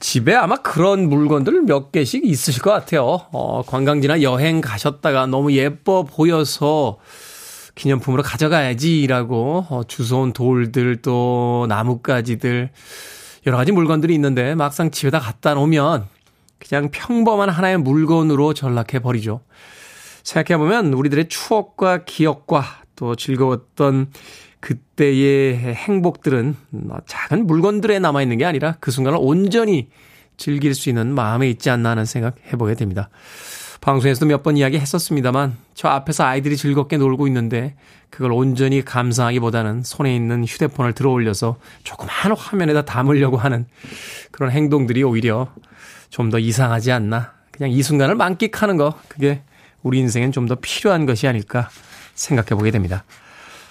[0.00, 3.20] 집에 아마 그런 물건들 몇 개씩 있으실 것 같아요.
[3.30, 6.98] 어, 관광지나 여행 가셨다가 너무 예뻐 보여서
[7.74, 12.70] 기념품으로 가져가야지라고 어, 주워온 돌들 또 나뭇가지들
[13.46, 16.06] 여러 가지 물건들이 있는데 막상 집에다 갖다 놓으면
[16.58, 19.40] 그냥 평범한 하나의 물건으로 전락해 버리죠.
[20.22, 22.64] 생각해 보면 우리들의 추억과 기억과
[22.96, 24.10] 또 즐거웠던
[24.60, 26.56] 그때의 행복들은
[27.06, 29.88] 작은 물건들에 남아 있는 게 아니라 그 순간을 온전히
[30.38, 33.10] 즐길 수 있는 마음에 있지 않나 하는 생각 해보게 됩니다.
[33.84, 37.74] 방송에서도 몇 번 이야기 했었습니다만 저 앞에서 아이들이 즐겁게 놀고 있는데
[38.08, 43.66] 그걸 온전히 감상하기보다는 손에 있는 휴대폰을 들어 올려서 조그마한 화면에다 담으려고 하는
[44.30, 45.48] 그런 행동들이 오히려
[46.08, 47.32] 좀 더 이상하지 않나.
[47.50, 49.42] 그냥 이 순간을 만끽하는 거 그게
[49.82, 51.68] 우리 인생엔 좀 더 필요한 것이 아닐까
[52.14, 53.04] 생각해 보게 됩니다.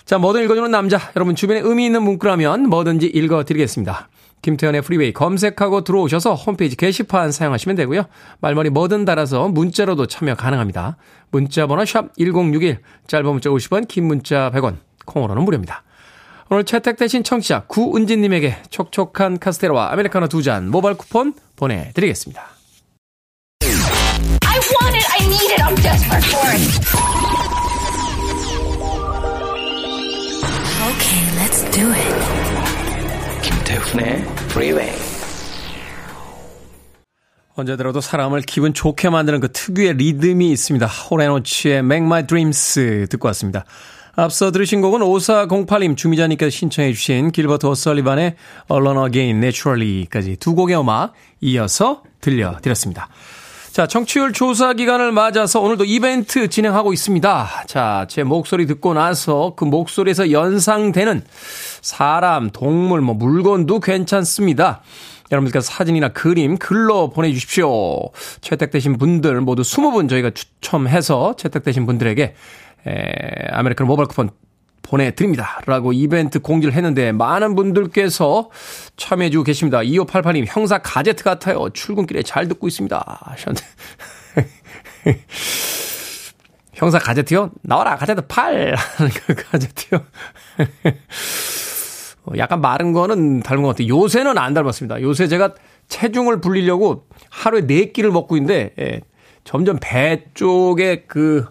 [0.06, 0.99] 자, 뭐든 읽어주는 남자.
[1.15, 4.10] 여러분 주변에 의미 있는 문구라면 뭐든지 읽어드리겠습니다.
[4.43, 8.03] 김태훈의 프리웨이 검색하고 들어오셔서 홈페이지 게시판 사용하시면 되고요.
[8.41, 10.97] 말머리 뭐든 달아서 문자로도 참여 가능합니다.
[11.32, 14.75] 문자 번호 샵 1061, 짧은 문자 50원, 긴 문자 100원,
[15.06, 15.84] 콩으로는 무료입니다.
[16.49, 22.43] 오늘 채택되신 청취자 구은진님에게 촉촉한 카스테라와 아메리카노 두 잔 모바일 쿠폰 보내드리겠습니다.
[30.84, 32.33] Okay, let's do it.
[33.84, 34.96] 김태훈의 Freeway.
[37.56, 40.86] 언제 들어도 사람을 기분 좋게 만드는 그 특유의 리듬이 있습니다.
[40.88, 43.65] 호레노치의 Make My Dreams 듣고 왔습니다.
[44.15, 48.36] 앞서 들으신 곡은 5408님 주미자님께서 신청해 주신 길버트 오설리반의
[48.72, 53.10] Alone Again Naturally까지 두 곡의 음악 이어서 들려드렸습니다.
[53.73, 57.63] 자, 청취율 조사 기간을 맞아서 오늘도 이벤트 진행하고 있습니다.
[57.65, 61.23] 자, 제 목소리 듣고 나서 그 목소리에서 연상되는
[61.81, 64.83] 사람, 동물, 뭐 물건도 괜찮습니다.
[65.31, 68.12] 여러분들께서 사진이나 그림, 글로 보내주십시오.
[68.41, 72.36] 채택되신 분들 모두 20분 저희가 추첨해서 채택되신 분들에게
[72.86, 73.12] 에,
[73.54, 74.29] 아메리카노 모바일 쿠폰
[74.84, 75.60] 보내드립니다.
[75.65, 78.52] 라고 이벤트 공지를 했는데 많은 분들께서
[78.98, 79.80] 참여해주고 계십니다.
[79.80, 81.69] 2588님, 형사 가제트 같아요.
[81.69, 83.19] 출근길에 잘 듣고 있습니다.
[83.26, 83.65] 하셨는데.
[86.74, 87.52] 형사 가제트요?
[87.62, 88.76] 나와라, 가제트 8!
[88.76, 90.06] 하는 그 가제트요.
[92.26, 93.88] 어, 약간 마른 거는 닮은 것 같아요.
[93.88, 95.02] 요새는 안 닮았습니다.
[95.02, 95.56] 요새 제가
[95.88, 99.02] 체중을 불리려고 하루에 4끼를 먹고 있는데, 예,
[99.43, 101.46] 점점 배 쪽에 그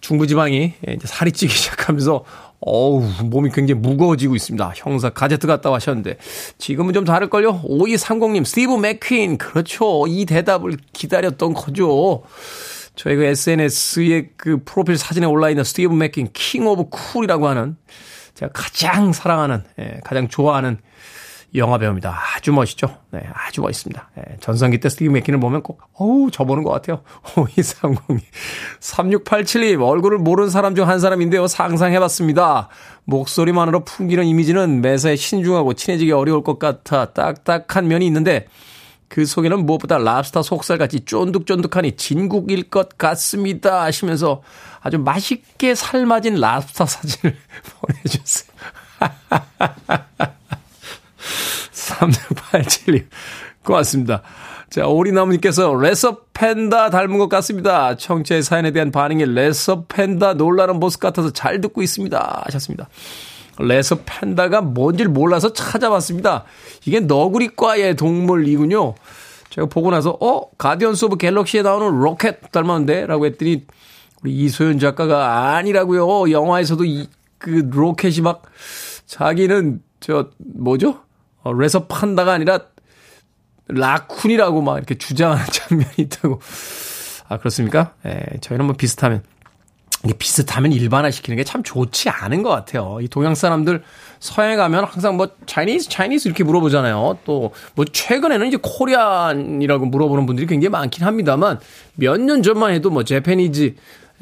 [0.00, 2.24] 중부지방이 예, 이제 살이 찌기 시작하면서
[2.64, 4.72] 어우, 몸이 굉장히 무거워지고 있습니다.
[4.76, 6.16] 형사 가제트 같다 하셨는데.
[6.58, 7.62] 지금은 좀 다를걸요?
[7.62, 9.38] 5230님, 스티브 맥퀸.
[9.38, 10.06] 그렇죠.
[10.06, 12.22] 이 대답을 기다렸던 거죠.
[12.94, 17.76] 저희 그 SNS에 그 프로필 사진에 올라있는 스티브 맥퀸, King of Cool이라고 하는
[18.34, 20.78] 제가 가장 사랑하는, 예, 가장 좋아하는
[21.54, 22.18] 영화 배우입니다.
[22.36, 22.96] 아주 멋있죠?
[23.10, 24.10] 네, 아주 멋있습니다.
[24.16, 27.02] 네, 전성기 때 스티브 맥킨을 보면 꼭, 어우, 저보는 것 같아요.
[27.34, 28.20] 5230님.
[28.80, 31.46] 3687님, 얼굴을 모르는 사람 중 한 사람인데요.
[31.46, 32.68] 상상해봤습니다.
[33.04, 38.46] 목소리만으로 풍기는 이미지는 매사에 신중하고 친해지기 어려울 것 같아 딱딱한 면이 있는데,
[39.08, 43.82] 그 속에는 무엇보다 랍스타 속살같이 쫀득쫀득하니 진국일 것 같습니다.
[43.82, 44.42] 하시면서
[44.80, 47.36] 아주 맛있게 삶아진 랍스타 사진을
[47.80, 48.52] 보내주셨어요.
[51.82, 53.06] 3687님.
[53.64, 54.22] 고맙습니다.
[54.70, 57.96] 자, 오리나무님께서 레서 판다 닮은 것 같습니다.
[57.96, 62.42] 청취자 사연에 대한 반응이 레서 판다 놀라는 모습 같아서 잘 듣고 있습니다.
[62.46, 62.88] 하셨습니다.
[63.58, 66.44] 레서 판다가 뭔지를 몰라서 찾아봤습니다.
[66.86, 68.94] 이게 너구리과의 동물이군요.
[69.50, 70.50] 제가 보고 나서, 어?
[70.56, 73.06] Guardians of Galaxy에 나오는 로켓 닮았는데?
[73.06, 73.66] 라고 했더니,
[74.22, 76.30] 우리 이소연 작가가 아니라고요.
[76.30, 78.42] 영화에서도 이, 그 로켓이 막,
[79.04, 81.00] 자기는, 저, 뭐죠?
[81.42, 82.60] 어, 레서 판다가 아니라
[83.68, 86.40] 라쿤이라고 막 이렇게 주장하는 장면이 있다고.
[87.28, 87.94] 아, 그렇습니까?
[88.04, 89.22] 예, 저희는 뭐 비슷하면,
[90.04, 92.98] 이게 비슷하면 일반화시키는 게 참 좋지 않은 것 같아요.
[93.00, 93.82] 이 동양 사람들
[94.18, 97.18] 서양에 가면 항상 뭐 Chinese, Chinese 이렇게 물어보잖아요.
[97.24, 101.60] 또 뭐 최근에는 이제 Korean이라고 물어보는 분들이 굉장히 많긴 합니다만
[101.94, 103.20] 몇 년 전만 해도 뭐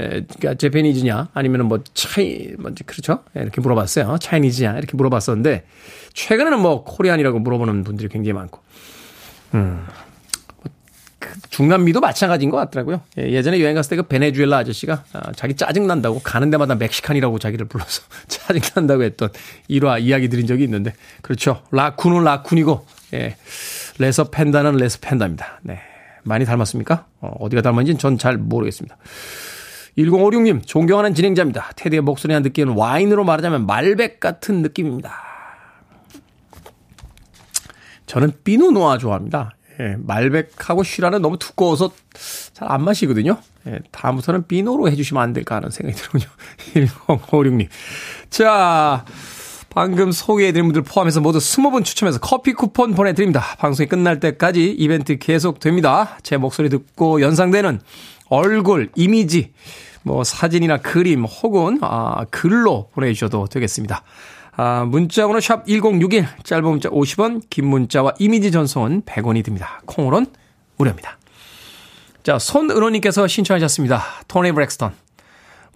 [0.01, 3.23] Japanese, 그러니까 Japanese냐 아니면은 뭐 차이 뭔지 그렇죠?
[3.37, 4.19] 예, 이렇게 물어봤어요.
[4.21, 5.65] Chinese냐 이렇게 물어봤었는데
[6.15, 8.61] 최근에는 뭐 Korean이라고 물어보는 분들이 굉장히 많고
[9.55, 9.87] 음.
[11.19, 13.03] 그 중남미도 마찬가지인 것 같더라고요.
[13.19, 17.67] 예, 예전에 여행 갔을 때 그 베네수엘라 아저씨가 아, 자기 짜증난다고 가는 데마다 Mexican이라고 자기를
[17.69, 19.29] 불러서 짜증난다고 했던
[19.69, 21.63] 일화 이야기 드린 적이 있는데 그렇죠.
[21.73, 22.81] 라쿤은 라쿤이고
[23.15, 23.37] 예,
[23.99, 25.61] 레서 팬다는 레서 팬다입니다.
[25.63, 25.81] 네.
[26.23, 27.07] 많이 닮았습니까?
[27.21, 28.97] 어, 어디가 닮았는지는 전 잘 모르겠습니다.
[29.98, 31.72] 1056님, 존경하는 진행자입니다.
[31.76, 35.12] 테디의 목소리나 느끼는 와인으로 말하자면 말백 같은 느낌입니다.
[38.07, 39.55] 저는 피노노아 좋아합니다.
[39.81, 41.92] 예, 말백하고 쉬라는 너무 두꺼워서
[42.53, 43.38] 잘 안 마시거든요.
[43.66, 46.24] 예, 다음부터는 피노로 해주시면 안 될까 하는 생각이 들군요.
[46.74, 47.68] 1056님.
[48.29, 49.05] 자,
[49.70, 53.42] 방금 소개해드린 분들 포함해서 모두 20분 추첨해서 커피 쿠폰 보내드립니다.
[53.59, 56.18] 방송이 끝날 때까지 이벤트 계속됩니다.
[56.22, 57.81] 제 목소리 듣고 연상되는
[58.31, 59.53] 얼굴, 이미지,
[60.03, 64.03] 뭐 사진이나 그림 혹은 아, 글로 보내주셔도 되겠습니다.
[64.57, 69.83] 아, 문자번호 샵 1061, 짧은 문자 50원, 긴 문자와 이미지 전송은 100원이 듭니다.
[69.87, 70.27] 콩으론
[70.77, 71.19] 무료입니다.
[72.23, 74.03] 자, 손은호님께서 신청하셨습니다.
[74.29, 74.93] 토니 브렉스턴,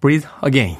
[0.01, 0.79] Breathe Again.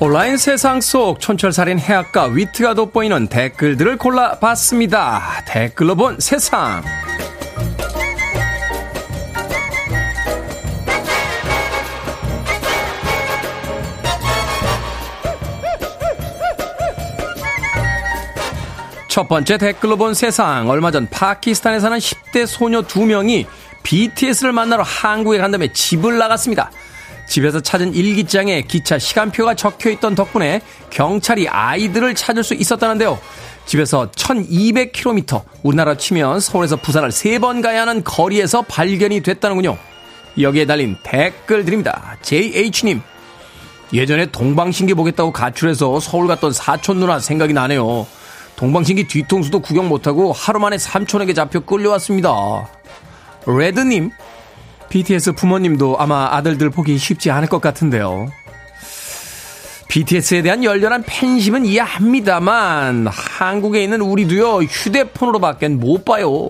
[0.00, 5.44] 온라인 세상 속 촌철살인 해악과 위트가 돋보이는 댓글들을 골라봤습니다.
[5.46, 6.82] 댓글로 본 세상.
[19.08, 20.68] 첫 번째 댓글로 본 세상.
[20.68, 23.46] 얼마 전 파키스탄에 사는 10대 소녀 2명이
[23.84, 26.72] BTS를 만나러 한국에 간 다음에 집을 나갔습니다.
[27.26, 30.60] 집에서 찾은 일기장에 기차 시간표가 적혀 있던 덕분에
[30.90, 33.18] 경찰이 아이들을 찾을 수 있었다는데요.
[33.66, 39.76] 집에서 1200km, 우리나라 치면 서울에서 부산을 3번 가야 하는 거리에서 발견이 됐다는군요.
[40.40, 42.16] 여기에 달린 댓글 드립니다.
[42.22, 43.00] JH님.
[43.92, 48.06] 예전에 동방신기 보겠다고 가출해서 서울 갔던 사촌 누나 생각이 나네요.
[48.56, 52.68] 동방신기 뒤통수도 구경 못하고 하루 만에 삼촌에게 잡혀 끌려왔습니다.
[53.46, 54.10] 레드님.
[54.94, 58.28] BTS 부모님도 아마 아들들 보기 쉽지 않을 것 같은데요.
[59.88, 66.48] BTS에 대한 열렬한 팬심은 이해합니다만 한국에 있는 우리도요 휴대폰으로 밖엔 못 봐요.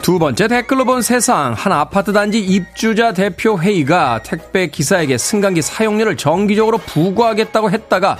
[0.00, 6.16] 두 번째 댓글로 본 세상 한 아파트 단지 입주자 대표 회의가 택배 기사에게 승강기 사용료를
[6.16, 8.18] 정기적으로 부과하겠다고 했다가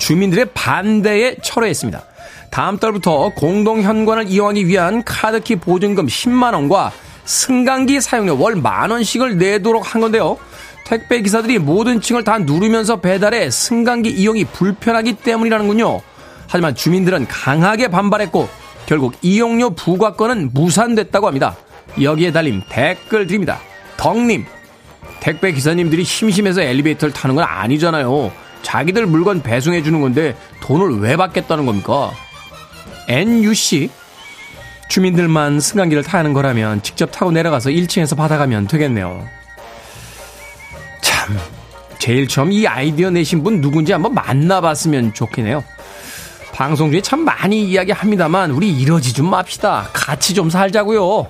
[0.00, 2.02] 주민들의 반대에 철회했습니다.
[2.50, 6.90] 다음 달부터 공동 현관을 이용하기 위한 카드키 보증금 10만 원과
[7.24, 10.36] 승강기 사용료 월 만 원씩을 내도록 한 건데요.
[10.84, 16.00] 택배 기사들이 모든 층을 다 누르면서 배달해 승강기 이용이 불편하기 때문이라는군요.
[16.48, 18.48] 하지만 주민들은 강하게 반발했고
[18.86, 21.56] 결국 이용료 부과권은 무산됐다고 합니다.
[22.00, 23.60] 여기에 달린 댓글 드립니다.
[23.96, 24.44] 덕님,
[25.20, 28.32] 택배 기사님들이 심심해서 엘리베이터를 타는 건 아니잖아요.
[28.62, 32.12] 자기들 물건 배송해 주는 건데 돈을 왜 받겠다는 겁니까?
[33.08, 33.90] NUC
[34.88, 39.24] 주민들만 승강기를 타는 거라면 직접 타고 내려가서 1층에서 받아가면 되겠네요.
[41.00, 41.38] 참
[41.98, 45.62] 제일 처음 이 아이디어 내신 분 누군지 한번 만나봤으면 좋겠네요.
[46.52, 49.88] 방송 중에 참 많이 이야기합니다만 우리 이러지 좀 맙시다.
[49.92, 51.28] 같이 좀 살자고요.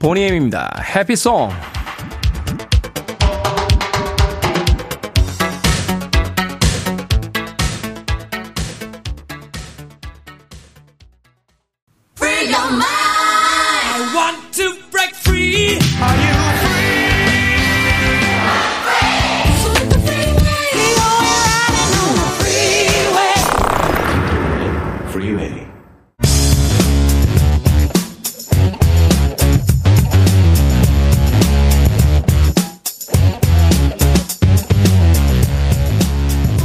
[0.00, 0.82] 보니엠입니다.
[0.94, 1.75] 해피송.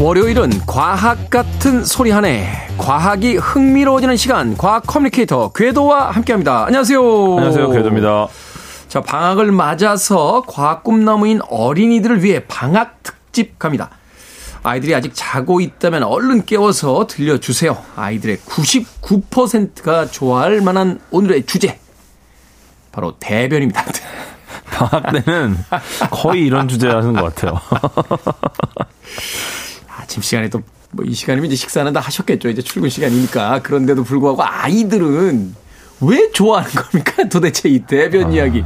[0.02, 2.70] 월요일은 과학 같은 소리 하네.
[2.80, 6.66] 과학이 흥미로워지는 시간, 과학 커뮤니케이터 궤도와 함께 합니다.
[6.66, 7.00] 안녕하세요.
[7.38, 7.70] 안녕하세요.
[7.70, 8.28] 궤도입니다.
[8.88, 13.92] 자, 방학을 맞아서 과학 꿈나무인 어린이들을 위해 방학 특집 갑니다.
[14.64, 17.78] 아이들이 아직 자고 있다면 얼른 깨워서 들려주세요.
[17.96, 21.80] 아이들의 99%가 좋아할 만한 오늘의 주제.
[22.92, 23.86] 바로 대변입니다.
[24.66, 25.58] 방학 때는
[26.10, 27.62] 거의 이런 주제 하는 것 같아요.
[30.12, 32.50] 아침 시간에 또, 뭐 이 시간이면 이제 식사는 다 하셨겠죠.
[32.50, 33.62] 이제 출근 시간이니까.
[33.62, 35.56] 그런데도 불구하고 아이들은
[36.02, 37.24] 왜 좋아하는 겁니까?
[37.30, 38.64] 도대체 이 대변 아, 이야기.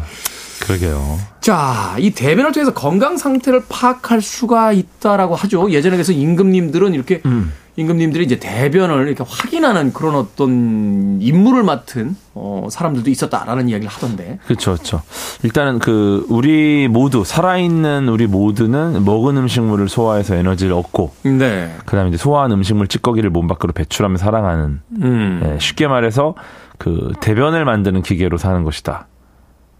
[0.65, 1.19] 그러게요.
[1.41, 5.69] 자, 이 대변을 통해서 건강 상태를 파악할 수가 있다라고 하죠.
[5.71, 7.53] 예전에 그래서 임금님들은 이렇게 음.
[7.77, 14.39] 임금님들이 이제 대변을 이렇게 확인하는 그런 어떤 임무를 맡은 어, 사람들도 있었다라는 이야기를 하던데.
[14.45, 15.01] 그렇죠, 그렇죠.
[15.43, 21.75] 일단은 그 우리 모두 살아있는 우리 모두는 먹은 음식물을 소화해서 에너지를 얻고, 네.
[21.85, 24.79] 그다음에 이제 소화한 음식물 찌꺼기를 몸 밖으로 배출하며 살아가는.
[25.01, 25.39] 음.
[25.43, 26.35] 네, 쉽게 말해서
[26.77, 29.07] 그 대변을 만드는 기계로 사는 것이다.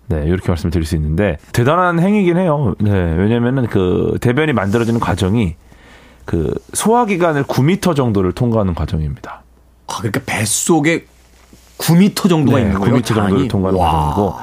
[0.07, 2.75] 네, 이렇게 말씀을 드릴 수 있는데 대단한 행위긴 해요.
[2.79, 5.55] 네, 왜냐면은 그 대변이 만들어지는 과정이
[6.25, 9.43] 그 소화 기관을 9미터 정도를 통과하는 과정입니다.
[9.87, 11.05] 아, 그러니까 뱃속에
[11.77, 12.95] 9미터 정도가 네, 있는 거예요?
[12.95, 13.91] 9미터 정도를 통과하는 와.
[13.91, 14.33] 과정이고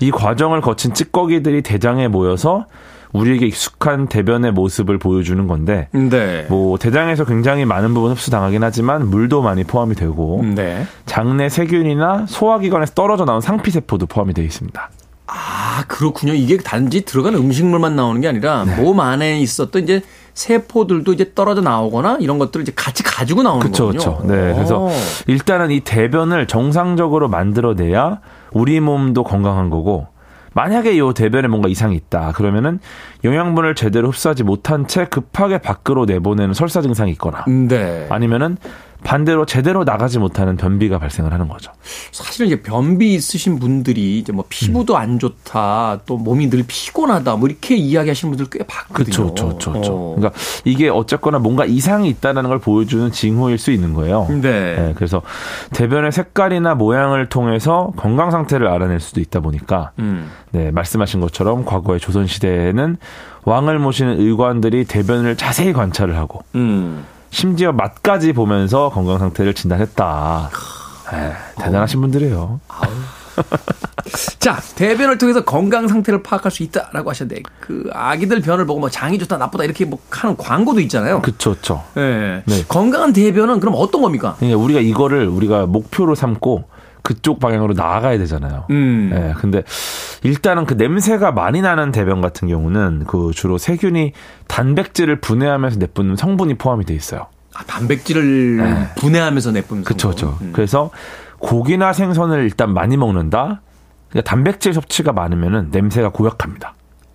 [0.00, 2.66] 이 과정을 거친 찌꺼기들이 대장에 모여서
[3.12, 6.46] 우리에게 익숙한 대변의 모습을 보여주는 건데, 네.
[6.50, 10.86] 뭐 대장에서 굉장히 많은 부분 흡수당하긴 하지만 물도 많이 포함이 되고, 네.
[11.06, 14.90] 장내 세균이나 소화기관에서 떨어져 나온 상피세포도 포함이 되어 있습니다.
[15.28, 16.32] 아 그렇군요.
[16.32, 18.76] 이게 단지 들어간 음식물만 나오는 게 아니라 네.
[18.76, 20.02] 몸 안에 있었던 이제
[20.32, 24.00] 세포들도 이제 떨어져 나오거나 이런 것들을 이제 같이 가지고 나오는 그쵸, 거군요.
[24.00, 24.22] 그렇죠.
[24.26, 24.54] 네.
[24.54, 24.88] 그래서
[25.26, 28.20] 일단은 이 대변을 정상적으로 만들어내야
[28.52, 30.06] 우리 몸도 건강한 거고
[30.54, 32.80] 만약에 이 대변에 뭔가 이상이 있다 그러면은
[33.22, 38.06] 영양분을 제대로 흡수하지 못한 채 급하게 밖으로 내보내는 설사 증상이 있거나 네.
[38.08, 38.56] 아니면은
[39.04, 41.72] 반대로 제대로 나가지 못하는 변비가 발생을 하는 거죠.
[42.10, 44.98] 사실은 이제 변비 있으신 분들이 이제 뭐 피부도 음.
[44.98, 49.34] 안 좋다, 또 몸이 늘 피곤하다, 뭐 이렇게 이야기하시는 분들 꽤 봤거든요.
[49.34, 49.92] 그렇죠, 그렇죠.
[49.92, 50.14] 어.
[50.16, 54.26] 그러니까 이게 어쨌거나 뭔가 이상이 있다는 걸 보여주는 징후일 수 있는 거예요.
[54.28, 54.40] 네.
[54.40, 54.92] 네.
[54.96, 55.22] 그래서
[55.72, 60.30] 대변의 색깔이나 모양을 통해서 건강 상태를 알아낼 수도 있다 보니까, 음.
[60.50, 62.96] 네 말씀하신 것처럼 과거의 조선 시대에는
[63.44, 66.42] 왕을 모시는 의관들이 대변을 자세히 관찰을 하고.
[66.54, 67.04] 음.
[67.30, 70.50] 심지어 맛까지 보면서 건강 상태를 진단했다.
[71.12, 72.60] 에, 대단하신 분들이에요.
[74.38, 79.18] 자, 대변을 통해서 건강 상태를 파악할 수 있다라고 하셨는데 그 아기들 변을 보고 뭐 장이
[79.18, 81.22] 좋다 나쁘다 이렇게 뭐 하는 광고도 있잖아요.
[81.22, 81.50] 그렇죠.
[81.50, 81.84] 그렇죠.
[81.94, 82.42] 네.
[82.46, 82.64] 네.
[82.66, 84.36] 건강한 대변은 그럼 어떤 겁니까?
[84.38, 86.64] 그러니까 우리가 이거를 우리가 목표로 삼고
[87.02, 88.66] 그쪽 방향으로 나아가야 되잖아요.
[88.70, 89.10] 음.
[89.14, 89.34] 예.
[89.38, 89.62] 근데
[90.22, 94.12] 일단은 그 냄새가 많이 나는 대변 같은 경우는 그 주로 세균이
[94.46, 97.26] 단백질을 분해하면서 내뿜는 성분이 포함이 돼 있어요.
[97.54, 98.88] 아, 단백질을 네.
[98.96, 100.38] 분해하면서 내뿜는 그렇죠, 그렇죠.
[100.42, 100.52] 음.
[100.52, 100.90] 그래서
[101.38, 103.62] 고기나 생선을 일단 많이 먹는다.
[104.10, 106.74] 그러니까 단백질 섭취가 많으면은 냄새가 고약합니다.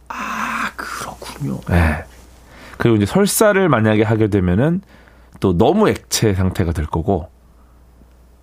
[0.10, 1.60] 아, 그렇군요.
[1.70, 2.04] 네.
[2.78, 4.82] 그리고 이제 설사를 만약에 하게 되면은
[5.40, 7.30] 또 너무 액체 상태가 될 거고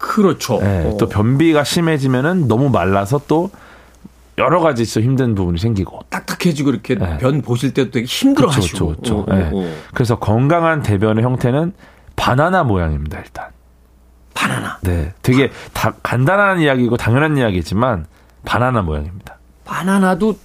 [0.01, 0.59] 그렇죠.
[0.61, 3.51] 네, 또 변비가 심해지면은 너무 말라서 또
[4.39, 6.01] 여러 가지 좀 힘든 부분이 생기고.
[6.09, 7.19] 딱딱해지고 이렇게 네.
[7.19, 8.95] 변 보실 때도 되게 힘들어하시고.
[8.97, 9.51] 그렇죠, 그렇죠.
[9.53, 9.75] 네.
[9.93, 11.75] 그래서 건강한 대변의 형태는
[12.17, 13.49] 바나나 모양입니다 일단.
[14.33, 14.79] 바나나.
[14.81, 15.13] 네.
[15.21, 18.07] 되게 다 간단한 이야기고 당연한 이야기지만
[18.47, 19.37] 바나나 모양입니다.
[19.67, 20.39] 바나나도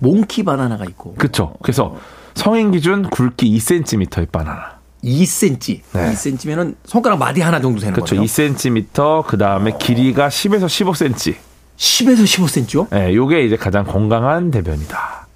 [0.00, 1.14] 몽키 바나나가 있고.
[1.14, 1.96] 그렇죠 그래서
[2.34, 5.80] 성인 기준 굵기 2cm의 바나나 2cm.
[5.92, 6.12] 네.
[6.12, 8.16] 2cm면은 손가락 마디 하나 정도 되는 그렇죠.
[8.16, 8.24] 거죠.
[8.26, 11.34] 2cm 그다음에 길이가 10에서 15cm.
[11.76, 12.88] 10에서 15cm요?
[12.90, 15.26] 네, 요게 이제 가장 건강한 대변이다.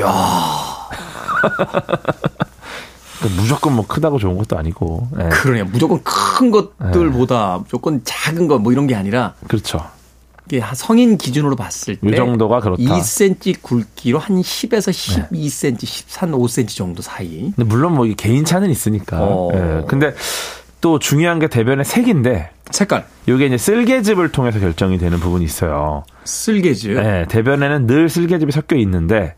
[0.00, 0.06] 야.
[3.18, 5.08] 그러니까 무조건 뭐 크다고 좋은 것도 아니고.
[5.16, 5.28] 네.
[5.28, 5.64] 그러네요.
[5.66, 7.62] 무조건 큰 것들보다 네.
[7.64, 9.34] 무조건 작은 것 뭐 이런 게 아니라.
[9.48, 9.84] 그렇죠.
[10.50, 12.08] 이게 성인 기준으로 봤을 때.
[12.08, 12.82] 이 정도가 그렇다.
[12.82, 15.86] 2cm 굵기로 한 10에서 12cm, 네.
[15.86, 17.52] 13, 5cm 정도 사이.
[17.54, 19.18] 근데 물론 뭐 개인 차는 있으니까.
[19.20, 19.50] 어.
[19.52, 19.84] 네.
[19.86, 20.14] 근데
[20.80, 22.50] 또 중요한 게 대변의 색인데.
[22.70, 23.04] 색깔.
[23.26, 26.04] 이게 이제 쓸개즙을 통해서 결정이 되는 부분이 있어요.
[26.24, 26.92] 쓸개즙?
[26.94, 27.26] 네.
[27.28, 29.34] 대변에는 늘 쓸개즙이 섞여 있는데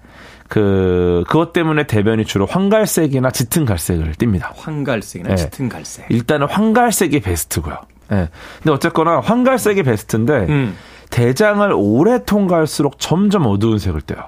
[0.49, 4.53] 그 그것 때문에 대변이 주로 황갈색이나 짙은 갈색을 띱니다.
[4.57, 5.37] 황갈색이나 네.
[5.37, 6.07] 짙은 갈색.
[6.09, 7.77] 일단은 황갈색이 베스트고요.
[8.11, 8.29] 네.
[8.59, 10.77] 근데 어쨌거나 황갈색이 베스트인데 음.
[11.11, 14.21] 대장을 오래 통과할수록 점점 어두운 색을 떼요.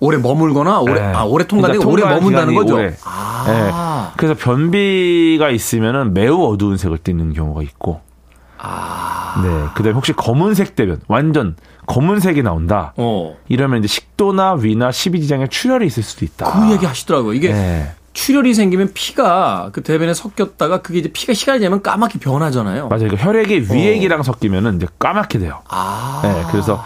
[0.00, 1.00] 오래 머물거나 오래 네.
[1.14, 2.74] 아 오래 통과되 그러니까 오래 머문다는 거죠.
[2.74, 2.92] 오래.
[3.04, 3.44] 아.
[3.46, 4.14] 네.
[4.16, 8.00] 그래서 변비가 있으면은 매우 어두운 색을 띠는 경우가 있고.
[8.58, 9.40] 아.
[9.44, 9.68] 네.
[9.74, 12.92] 그다음에 혹시 검은색 대변 완전 검은색이 나온다.
[12.96, 13.36] 어.
[13.48, 16.50] 이러면 이제 식도나 위나 십이지장에 출혈이 있을 수도 있다.
[16.50, 17.34] 그 얘기 하시더라고요.
[17.34, 17.92] 이게 네.
[18.12, 22.88] 출혈이 생기면 피가 그 대변에 섞였다가 그게 이제 피가 시간이 지나면 까맣게 변하잖아요.
[22.88, 23.08] 맞아요.
[23.08, 24.22] 그 혈액이 위액이랑 어.
[24.22, 25.60] 섞이면은 이제 까맣게 돼요.
[25.68, 26.20] 아.
[26.22, 26.84] 네, 그래서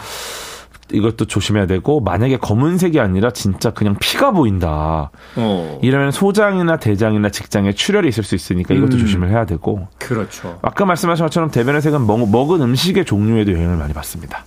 [0.91, 5.11] 이것도 조심해야 되고 만약에 검은색이 아니라 진짜 그냥 피가 보인다.
[5.35, 5.79] 어.
[5.81, 8.99] 이러면 소장이나 대장이나 직장에 출혈이 있을 수 있으니까 이것도 음.
[8.99, 9.87] 조심을 해야 되고.
[9.99, 10.59] 그렇죠.
[10.61, 14.45] 아까 말씀하신 것처럼 대변의 색은 먹, 먹은 음식의 종류에도 영향을 많이 받습니다.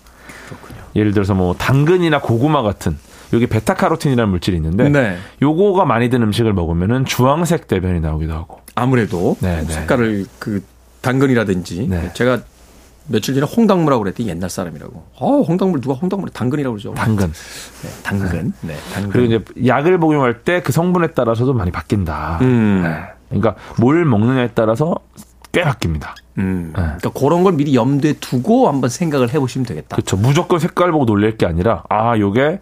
[0.48, 0.80] 그렇군요.
[0.96, 2.98] 예를 들어서 뭐 당근이나 고구마 같은
[3.32, 5.16] 여기 베타카로틴이라는 물질이 있는데 네.
[5.42, 8.60] 요거가 많이 든 음식을 먹으면은 주황색 대변이 나오기도 하고.
[8.74, 9.72] 아무래도 네, 네.
[9.72, 10.62] 색깔을 그
[11.00, 12.10] 당근이라든지 네.
[12.14, 12.40] 제가
[13.06, 15.04] 며칠 전에 홍당무라고 그랬더니 옛날 사람이라고.
[15.18, 16.94] 어, 홍당무 누가 홍당무를 당근이라고 그러죠.
[16.94, 17.32] 당근.
[17.82, 18.52] 네, 당근.
[18.60, 19.10] 네, 당근.
[19.10, 22.38] 그리고 이제 약을 복용할 때 그 성분에 따라서도 많이 바뀐다.
[22.42, 22.82] 음.
[22.84, 23.02] 네.
[23.28, 24.96] 그러니까 뭘 먹느냐에 따라서
[25.52, 26.10] 꽤 바뀝니다.
[26.38, 26.72] 음.
[26.76, 26.82] 네.
[26.82, 29.96] 그러니까 그런 걸 미리 염두에 두고 한번 생각을 해보시면 되겠다.
[29.96, 30.16] 그렇죠.
[30.16, 32.60] 무조건 색깔 보고 놀랄 게 아니라 아, 요게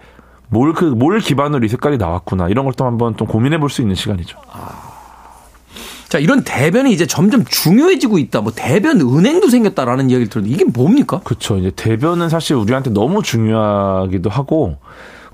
[0.48, 3.82] 뭘 그 뭘 기반으로 이 색깔이 나왔구나 이런 걸 또 한번 좀 고민해 볼 수
[3.82, 4.38] 있는 시간이죠.
[4.52, 4.96] 아.
[6.08, 8.40] 자, 이런 대변이 이제 점점 중요해지고 있다.
[8.40, 11.20] 뭐 대변 은행도 생겼다라는 이야기를 들었는데 이게 뭡니까?
[11.22, 11.58] 그렇죠.
[11.58, 14.78] 이제 대변은 사실 우리한테 너무 중요하기도 하고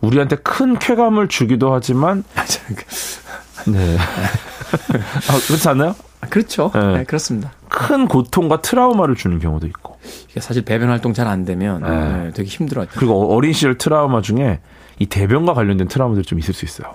[0.00, 2.24] 우리한테 큰 쾌감을 주기도 하지만
[3.68, 3.96] 네.
[5.30, 5.94] 아, 그렇지 않나요?
[6.20, 6.70] 아, 그렇죠.
[6.74, 6.98] 네.
[6.98, 7.52] 네, 그렇습니다.
[7.68, 9.96] 큰 고통과 트라우마를 주는 경우도 있고.
[10.30, 11.88] 이게 사실 배변 활동 잘 안 되면 네.
[12.24, 12.86] 네, 되게 힘들어요.
[12.90, 14.60] 그리고 어린 시절 트라우마 중에
[14.99, 16.95] 이 대변과 관련된 트라우마들이 좀 있을 수 있어요.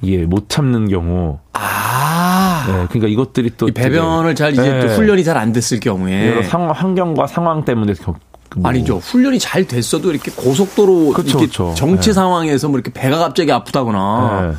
[0.00, 1.38] 이게 못 참는 경우.
[1.52, 2.64] 아.
[2.68, 4.80] 네, 그러니까 이것들이 또 배변을 잘 이제 네.
[4.80, 8.16] 또 훈련이 잘 안 됐을 경우에 여러 상 환경과 상황 때문에 뭐.
[8.64, 8.98] 아니죠.
[8.98, 11.74] 훈련이 잘 됐어도 이렇게 고속도로 그쵸, 이렇게 그쵸.
[11.76, 12.12] 정체 네.
[12.14, 14.54] 상황에서 뭐 이렇게 배가 갑자기 아프다거나.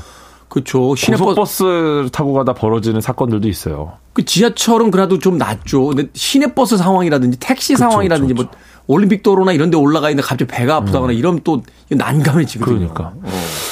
[0.50, 0.62] 네.
[0.62, 0.96] 그렇죠.
[0.96, 3.94] 시내버스 타고 가다 벌어지는 사건들도 있어요.
[4.14, 5.86] 그 지하철은 그래도 좀 낫죠.
[5.86, 8.48] 근데 시내버스 상황이라든지 택시 그쵸, 상황이라든지 뭐
[8.88, 11.18] 올림픽 도로나 이런 데 올라가 있는데 갑자기 배가 아프다거나 음.
[11.18, 12.78] 이러면 또 난감해지거든요.
[12.94, 13.14] 그러니까.
[13.16, 13.30] 어.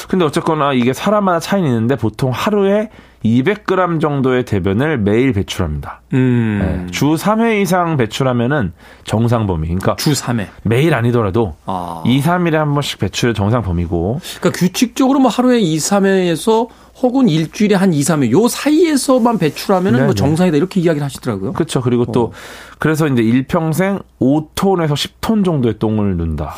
[0.08, 2.88] 근데 어쨌거나 이게 사람마다 차이는 있는데 보통 하루에
[3.24, 6.02] 200g 정도의 대변을 매일 배출합니다.
[6.14, 6.86] 음.
[6.86, 6.90] 네.
[6.92, 8.72] 주 3회 이상 배출하면은
[9.04, 9.66] 정상 범위.
[9.66, 10.46] 그러니까 주 3회.
[10.62, 12.02] 매일 아니더라도 아.
[12.06, 14.20] 2, 3일에 한 번씩 배출이 정상 범위고.
[14.38, 16.68] 그러니까 규칙적으로 뭐 하루에 2, 3회에서
[17.02, 21.52] 혹은 일주일에 한 2, 3회 요 사이에서만 배출하면은 뭐 정상이다 이렇게 이야기를 하시더라고요.
[21.52, 21.80] 그렇죠.
[21.80, 22.32] 그리고 또 어.
[22.78, 26.54] 그래서 이제 일평생 5톤에서 10톤 정도의 똥을 넣는다.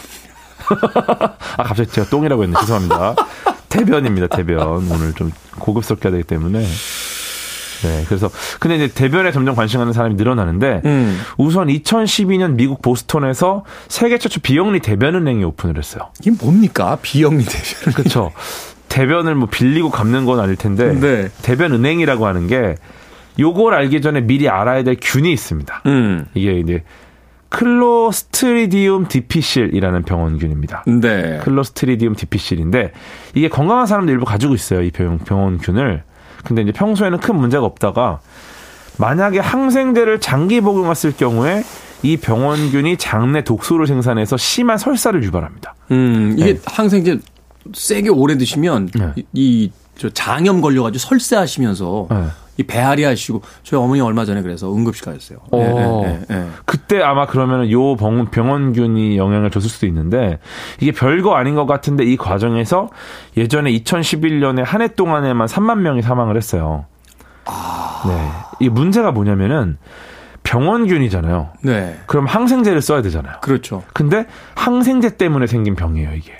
[1.56, 2.58] 아 갑자기 제가 똥이라고 했네.
[2.60, 3.14] 죄송합니다.
[3.68, 4.26] 대변입니다.
[4.28, 4.90] 대변.
[4.90, 6.60] 오늘 좀 고급스럽게 해야 되기 때문에.
[7.82, 11.18] 네, 그래서 근데 이제 대변에 점점 관심 갖는 사람이 늘어나는데 음.
[11.38, 16.10] 우선 2012년 미국 보스턴에서 세계 최초 비영리 대변은행이 오픈을 했어요.
[16.20, 16.98] 이게 뭡니까?
[17.00, 17.94] 비영리 대변.
[17.94, 18.32] 그렇죠.
[18.88, 21.28] 대변을 뭐 빌리고 갚는 건 아닐 텐데 네.
[21.42, 22.74] 대변 은행이라고 하는 게
[23.38, 25.82] 요걸 알기 전에 미리 알아야 될 균이 있습니다.
[25.86, 26.26] 음.
[26.34, 26.82] 이게 이제
[27.50, 30.84] 클로스트리디움 디피실이라는 병원균입니다.
[30.86, 31.38] 네.
[31.42, 32.92] 클로스트리디움 디피실인데
[33.34, 34.82] 이게 건강한 사람들 일부 가지고 있어요.
[34.82, 36.04] 이 병, 병원균을.
[36.44, 38.20] 근데 이제 평소에는 큰 문제가 없다가
[38.98, 41.62] 만약에 항생제를 장기 복용했을 경우에
[42.02, 45.74] 이 병원균이 장내 독소를 생산해서 심한 설사를 유발합니다.
[45.90, 46.60] 음, 이게 네.
[46.64, 47.18] 항생제
[47.74, 49.12] 세게 오래 드시면 네.
[49.32, 52.26] 이, 저 장염 걸려가지고 설사하시면서 네.
[52.60, 55.38] 이 배앓이 하시고 저희 어머니 얼마 전에 그래서 응급실 가셨어요.
[55.52, 60.38] 네, 네, 네, 그때 아마 그러면 요 병원, 균이 영향을 줬을 수도 있는데
[60.80, 62.90] 이게 별거 아닌 것 같은데 이 과정에서
[63.36, 66.86] 예전에 2011년에 한 해 동안에만 3만 명이 사망을 했어요.
[67.44, 68.02] 아...
[68.06, 68.30] 네.
[68.64, 69.76] 이 문제가 뭐냐면은
[70.42, 71.50] 병원균이잖아요.
[71.62, 71.98] 네.
[72.06, 73.36] 그럼 항생제를 써야 되잖아요.
[73.42, 73.82] 그렇죠.
[73.92, 76.32] 근데 항생제 때문에 생긴 병이에요, 이게.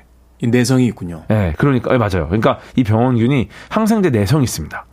[0.43, 1.25] 내성이 있군요.
[1.29, 2.27] 네, 그러니까 맞아요.
[2.29, 4.87] 그러니까 이 병원균이 항생제 내성이 있습니다.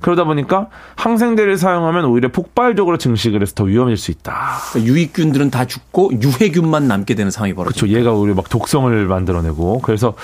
[0.00, 4.58] 그러다 보니까 항생제를 사용하면 오히려 폭발적으로 증식을 해서 더 위험해질 수 있다.
[4.72, 7.86] 그러니까 유익균들은 다 죽고 유해균만 남게 되는 상황이 벌어져.
[7.86, 7.98] 그렇죠.
[7.98, 10.14] 얘가 오히려 막 독성을 만들어내고 그래서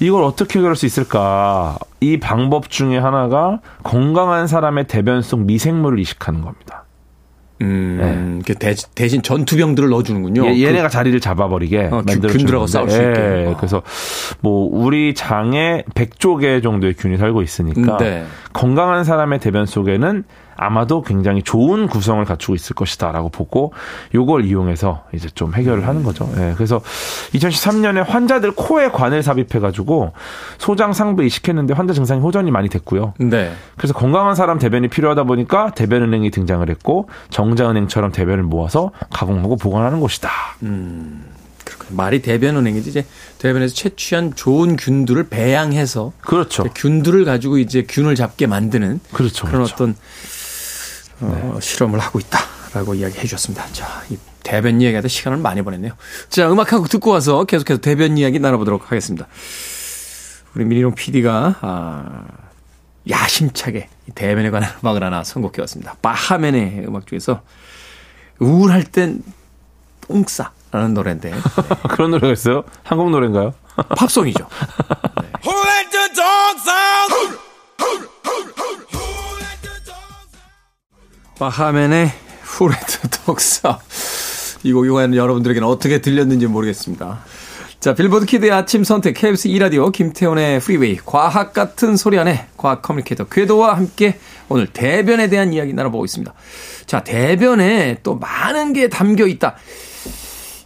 [0.00, 1.78] 이걸 어떻게 해결할 수 있을까?
[2.00, 6.85] 이 방법 중에 하나가 건강한 사람의 대변 속 미생물을 이식하는 겁니다.
[7.62, 8.74] 음, 네.
[8.94, 10.58] 대신 전투병들을 넣어주는군요.
[10.58, 13.12] 얘, 네가 그, 자리를 잡아버리게 어, 만들어 싸울 수 있게.
[13.12, 13.54] 네.
[13.56, 13.82] 그래서
[14.40, 18.24] 뭐 우리 장에 100조 개 정도의 균이 살고 있으니까 네.
[18.52, 20.24] 건강한 사람의 대변 속에는
[20.56, 23.72] 아마도 굉장히 좋은 구성을 갖추고 있을 것이다라고 보고
[24.14, 26.28] 요걸 이용해서 이제 좀 해결을 하는 거죠.
[26.36, 26.54] 예.
[26.56, 26.80] 그래서
[27.34, 30.12] 2013년에 환자들 코에 관을 삽입해 가지고
[30.58, 33.14] 소장 상부 이식했는데 환자 증상이 호전이 많이 됐고요.
[33.18, 33.52] 네.
[33.76, 40.30] 그래서 건강한 사람 대변이 필요하다 보니까 대변은행이 등장을 했고 정자은행처럼 대변을 모아서 가공하고 보관하는 곳이다.
[40.62, 41.24] 음.
[41.88, 43.06] 말이 대변은행이지 이제
[43.38, 46.64] 대변에서 채취한 좋은 균들을 배양해서 그렇죠.
[46.64, 49.74] 균들을 가지고 이제 균을 잡게 만드는 그렇죠, 그런 그렇죠.
[49.74, 49.96] 어떤
[51.20, 51.60] 어, 네.
[51.60, 53.64] 실험을 하고 있다라고 이야기해 주셨습니다.
[53.72, 55.92] 자, 이 대변 이야기하다 시간을 많이 보냈네요.
[56.28, 59.26] 자, 음악 한 곡 듣고 와서 계속해서 대변 이야기 나눠보도록 하겠습니다.
[60.54, 62.24] 우리 미니롱 PD가 아,
[63.08, 65.94] 야심차게 대변에 관한 음악을 하나 선곡해 왔습니다.
[66.02, 67.42] 바하맨의 음악 중에서
[68.38, 69.22] 우울할 땐
[70.06, 71.38] 똥싸라는 노래인데 네.
[71.90, 72.64] 그런 노래가 있어요?
[72.84, 73.54] 한국 노래인가요?
[73.96, 74.46] 팝송이죠.
[75.22, 75.28] 네.
[81.38, 82.10] 바하맨의
[82.42, 83.78] Who Let the Dogs Out
[84.62, 87.20] 이 곡이 과연 여러분들에게는 어떻게 들렸는지 모르겠습니다.
[87.78, 93.24] 자, 빌보드 키드의 아침 선택, KBS 2라디오, 김태훈의 프리웨이, 과학 같은 소리 안에 과학 communicator
[93.24, 94.18] 궤도와 함께
[94.48, 96.32] 오늘 대변에 대한 이야기 나눠보고 있습니다.
[96.86, 99.56] 자, 대변에 또 많은 게 담겨 있다.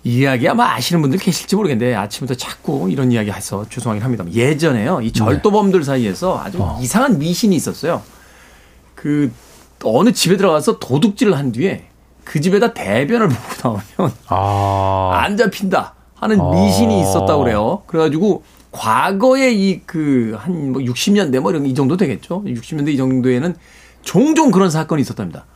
[0.03, 4.25] 이야기 아마 아시는 분들 계실지 모르겠는데 아침부터 자꾸 이런 이야기 해서 죄송하긴 합니다.
[4.33, 5.03] 예전에요.
[5.03, 6.79] 이 절도범들 사이에서 아주 어.
[6.81, 8.03] 이상한 미신이 있었어요.
[8.95, 9.31] 그
[9.85, 11.85] 어느 집에 들어가서 도둑질을 한 뒤에
[12.25, 15.13] 그 집에다 대변을 보고 나오면 아.
[15.25, 15.95] 안 잡힌다.
[16.15, 16.53] 하는 어.
[16.53, 17.83] 미신이 있었다고 그래요.
[17.87, 22.45] 그래가지고 과거에 이 그 한 뭐 60년대 뭐 이런 이 정도 되겠죠.
[22.45, 23.57] 60년대 이 정도에는
[24.03, 25.47] 종종 그런 사건이 있었답니다.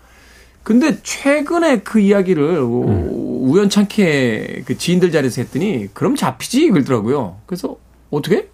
[0.62, 3.09] 근데 최근에 그 이야기를 음.
[3.12, 7.37] 우연찮게 그 지인들 자리에서 했더니 그럼 잡히지 그러더라고요.
[7.47, 7.77] 그래서
[8.11, 8.49] 어떻게?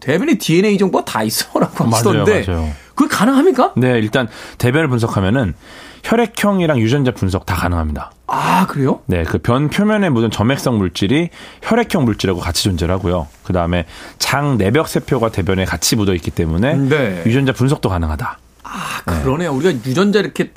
[0.00, 2.72] 대변에 DNA 정보가 다 있어라고 하시던데 맞아요, 맞아요.
[2.94, 3.72] 그게 가능합니까?
[3.76, 4.28] 네, 일단
[4.58, 5.54] 대변을 분석하면은
[6.02, 8.12] 혈액형이랑 유전자 분석 다 가능합니다.
[8.28, 9.00] 아, 그래요?
[9.06, 11.30] 네, 그 변 표면에 묻은 점액성 물질이
[11.62, 13.26] 혈액형 물질하고 같이 존재를 하고요.
[13.42, 13.86] 그 다음에
[14.18, 17.22] 장 내벽 세포가 대변에 같이 묻어 있기 때문에 네.
[17.26, 18.38] 유전자 분석도 가능하다.
[18.62, 19.50] 아, 그러네요.
[19.52, 19.56] 네.
[19.56, 20.52] 우리가 유전자 이렇게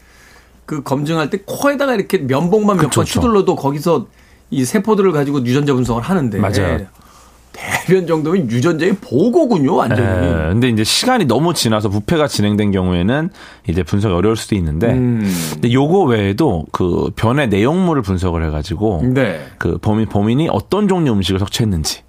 [0.66, 4.08] 그 검증할 때 코에다가 이렇게 면봉만 몇 번 휘둘러도 거기서
[4.52, 6.86] 이 세포들을 가지고 유전자 분석을 하는데 맞아요.
[7.52, 10.02] 대변 정도면 유전자의 보고군요, 완전히.
[10.02, 13.30] 네, 근데 이제 시간이 너무 지나서 부패가 진행된 경우에는
[13.68, 15.22] 이제 분석이 어려울 수도 있는데, 음.
[15.54, 19.46] 근데 요거 외에도 그 변의 내용물을 분석을 해가지고, 네.
[19.58, 22.02] 그 범인, 범인이 어떤 종류 음식을 섭취했는지.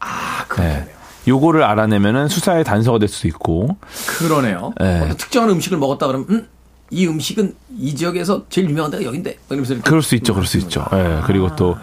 [0.00, 0.78] 아, 그러네요.
[0.78, 0.92] 네.
[1.28, 3.76] 요거를 알아내면은 수사의 단서가 될 수도 있고.
[4.06, 4.72] 그러네요.
[4.80, 5.10] 네.
[5.18, 6.48] 특정한 음식을 먹었다 그러면, 음,
[6.90, 9.36] 이 음식은 이 지역에서 제일 유명한 데가 여긴데.
[9.50, 10.86] 이러면서 그럴 수 있죠, 그럴 수 있죠.
[10.92, 10.96] 예.
[10.96, 11.20] 네.
[11.26, 11.76] 그리고 또,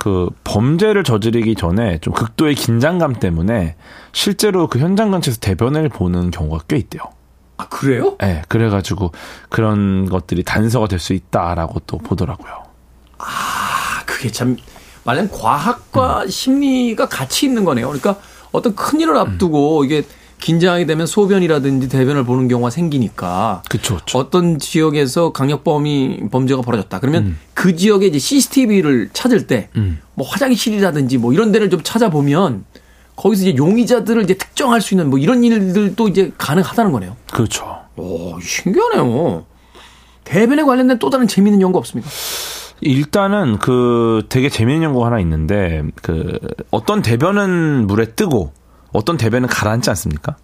[0.00, 3.76] 그 범죄를 저지르기 전에 좀 극도의 긴장감 때문에
[4.12, 7.02] 실제로 그 현장 근처에서 대변을 보는 경우가 꽤 있대요.
[7.58, 8.16] 아, 그래요?
[8.18, 9.12] 네, 그래가지고
[9.50, 12.50] 그런 것들이 단서가 될 수 있다라고 또 보더라고요.
[13.18, 14.56] 아, 그게 참,
[15.04, 16.28] 말하자면 과학과 음.
[16.28, 17.86] 심리가 같이 있는 거네요.
[17.88, 18.16] 그러니까
[18.52, 19.84] 어떤 큰 일을 앞두고 음.
[19.84, 20.02] 이게
[20.40, 24.18] 긴장하게 되면 소변이라든지 대변을 보는 경우가 생기니까 그쵸, 그쵸.
[24.18, 26.98] 어떤 지역에서 강력범이 범죄가 벌어졌다.
[26.98, 27.38] 그러면 음.
[27.54, 30.00] 그 지역에 이제 CCTV를 찾을 때뭐 음.
[30.18, 32.64] 화장실이라든지 뭐 이런 데를 좀 찾아보면
[33.16, 37.16] 거기서 이제 용의자들을 이제 특정할 수 있는 뭐 이런 일들도 이제 가능하다는 거네요.
[37.30, 37.78] 그렇죠.
[37.96, 39.44] 오, 신기하네요.
[40.24, 42.08] 대변에 관련된 또 다른 재미있는 연구 없습니까?
[42.80, 46.38] 일단은 그 되게 재미있는 연구가 하나 있는데 그
[46.70, 48.52] 어떤 대변은 물에 뜨고
[48.92, 50.36] 어떤 대변은 가라앉지 않습니까?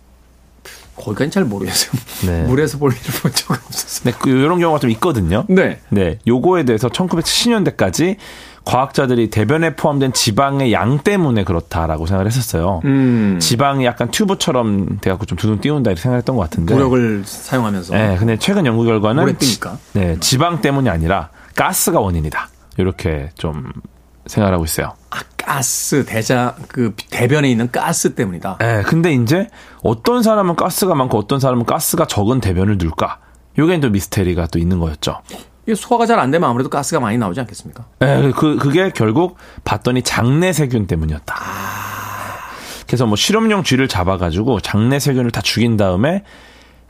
[0.96, 1.92] 거기까지 잘 모르겠어요.
[2.26, 2.42] 네.
[2.48, 4.12] 물에서 볼 일을 본 적은 없었어요.
[4.12, 5.44] 네, 그, 이런 경우가 좀 있거든요.
[5.48, 5.80] 네.
[5.90, 6.18] 네.
[6.26, 8.16] 요거에 대해서 1970년대까지
[8.64, 12.80] 과학자들이 대변에 포함된 지방의 양 때문에 그렇다라고 생각을 했었어요.
[12.84, 13.38] 음.
[13.40, 16.74] 지방이 약간 튜브처럼 돼갖고 좀 두둥 띄운다 이렇게 생각했던 것 같은데.
[16.74, 17.94] 무력을 사용하면서.
[17.94, 18.16] 네.
[18.18, 19.38] 근데 최근 연구 결과는.
[19.38, 19.60] 지,
[19.92, 20.16] 네.
[20.18, 22.48] 지방 때문이 아니라 가스가 원인이다.
[22.78, 23.70] 이렇게 좀
[24.26, 24.94] 생각을 하고 있어요.
[25.10, 28.58] 아, 가스 대자 그 대변에 있는 가스 때문이다.
[28.58, 29.48] 네, 근데 이제
[29.80, 33.20] 어떤 사람은 가스가 많고 어떤 사람은 가스가 적은 대변을 눌까?
[33.56, 35.20] 요게 또 미스테리가 또 있는 거였죠.
[35.64, 37.84] 이게 소화가 잘 안 되면 아무래도 가스가 많이 나오지 않겠습니까?
[38.00, 41.34] 네, 그 그게 결국 봤더니 장내 세균 때문이었다.
[42.88, 46.24] 그래서 뭐 실험용 쥐를 잡아가지고 장내 세균을 다 죽인 다음에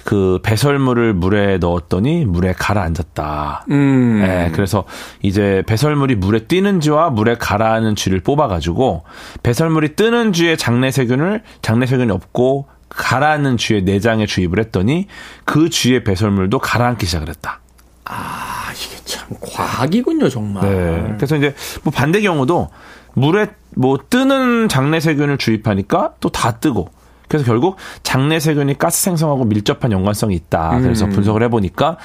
[0.07, 3.67] 그 배설물을 물에 넣었더니 물에 가라앉았다.
[3.71, 4.21] 음.
[4.23, 4.85] 네, 그래서
[5.21, 9.03] 이제 배설물이 물에 뛰는지와 물에 가라앉는 쥐를 뽑아가지고
[9.43, 15.09] 배설물이 뜨는 쥐의 장내 세균을 장내 세균이 없고 가라앉는 쥐의 내장에 주입을 했더니
[15.45, 17.59] 그 쥐의 배설물도 가라앉기 시작을 했다.
[18.05, 20.63] 아 이게 참 과학이군요 정말.
[20.63, 21.15] 네.
[21.17, 21.53] 그래서 이제
[21.83, 22.71] 뭐 반대 경우도
[23.15, 26.91] 물에 뭐 뜨는 장내 세균을 주입하니까 또 다 뜨고
[27.29, 30.79] 그래서 결국 장내 세균이 가스 생성하고 밀접한 연관성이 있다.
[30.81, 31.11] 그래서 음.
[31.11, 31.97] 분석을 해보니까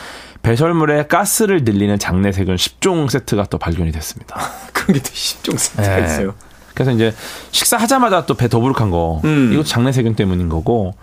[0.42, 4.36] 배설물에 가스를 늘리는 장내 세균 10종 세트가 또 발견이 됐습니다.
[4.74, 6.06] 그런 게또 10종 세트가 네.
[6.06, 6.34] 있어요.
[6.74, 7.14] 그래서 이제
[7.52, 9.52] 식사하자마자 또 배 더부룩한 거 음.
[9.54, 10.94] 이것도 장내 세균 때문인 거고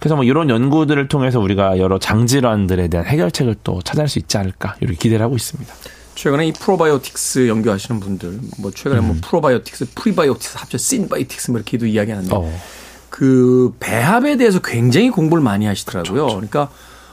[0.00, 4.74] 그래서 뭐 이런 연구들을 통해서 우리가 여러 장질환들에 대한 해결책을 또 찾아낼 수 있지 않을까
[4.80, 5.72] 이렇게 기대를 하고 있습니다.
[6.16, 9.20] 최근에 이 프로바이오틱스 연구하시는 분들 뭐 최근에 뭐 음.
[9.20, 12.52] 뭐 probiotics, prebiotics 합쳐 synbiotics 뭐 이렇게도 이야기하는데 어.
[13.12, 16.28] 그 배합에 대해서 굉장히 공부를 많이 하시더라고요.
[16.28, 16.70] 그러니까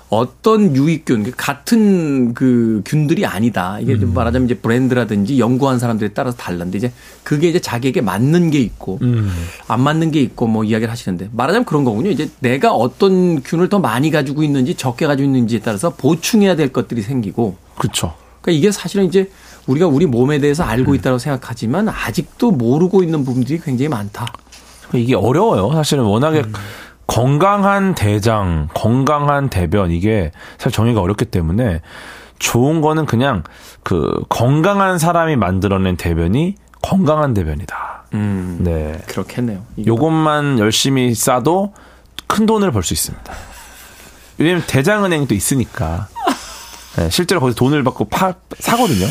[0.07, 3.79] 어떤 유익균, 같은 그 균들이 아니다.
[3.81, 4.13] 이게 좀 음.
[4.13, 6.93] 말하자면 이제 브랜드라든지 연구한 사람들에 따라서 달랐는데 이제
[7.23, 9.29] 그게 이제 자기에게 맞는 게 있고 음.
[9.67, 12.09] 안 맞는 게 있고 뭐 이야기를 하시는데 말하자면 그런 거군요.
[12.11, 17.01] 이제 내가 어떤 균을 더 많이 가지고 있는지 적게 가지고 있는지에 따라서 보충해야 될 것들이
[17.01, 18.13] 생기고 그렇죠.
[18.41, 19.29] 그러니까 이게 사실은 이제
[19.67, 20.95] 우리가 우리 몸에 대해서 알고 음.
[20.95, 24.27] 있다고 생각하지만 아직도 모르고 있는 부분들이 굉장히 많다.
[24.93, 25.71] 이게 어려워요.
[25.73, 26.53] 사실은 워낙에 음.
[27.07, 31.81] 건강한 대장, 건강한 대변 이게 사실 정의가 어렵기 때문에
[32.37, 33.43] 좋은 거는 그냥
[33.83, 38.03] 그 건강한 사람이 만들어낸 대변이 건강한 대변이다.
[38.13, 38.99] 음, 네.
[39.07, 39.61] 그렇겠네요.
[39.85, 41.73] 요것만 열심히 싸도
[42.27, 43.33] 큰 돈을 벌 수 있습니다.
[44.37, 46.07] 왜냐면 대장은행도 있으니까.
[46.95, 49.05] 네, 실제로 거기서 돈을 받고 파, 사거든요.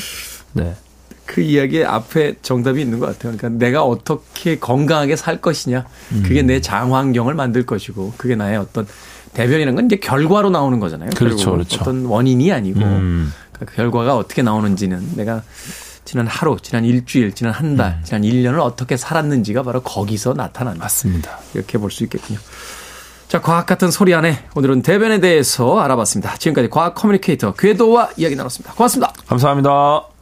[0.53, 0.75] 네.
[1.29, 3.37] 그 이야기에 앞에 정답이 있는 것 같아요.
[3.37, 5.85] 그러니까 내가 어떻게 건강하게 살 것이냐.
[6.23, 6.47] 그게 음.
[6.47, 8.87] 내 장환경을 만들 것이고, 그게 나의 어떤
[9.35, 11.11] 대변이라는 건 이제 결과로 나오는 거잖아요.
[11.15, 11.83] 그렇죠, 그렇죠.
[11.83, 13.31] 어떤 원인이 아니고, 음.
[13.53, 15.43] 그 결과가 어떻게 나오는지는 내가
[16.07, 18.05] 지난 하루, 지난 일주일, 지난 한 달, 음.
[18.05, 20.81] 지난 1년을 어떻게 살았는지가 바로 거기서 나타난다.
[20.85, 21.39] 맞습니다.
[21.53, 22.39] 이렇게 볼 수 있겠군요.
[23.29, 26.37] 자, 과학 같은 소리 안에 오늘은 대변에 대해서 알아봤습니다.
[26.39, 28.73] 지금까지 과학 communicator 궤도와 이야기 나눴습니다.
[28.73, 29.13] 고맙습니다.
[29.27, 30.18] 감사합니다.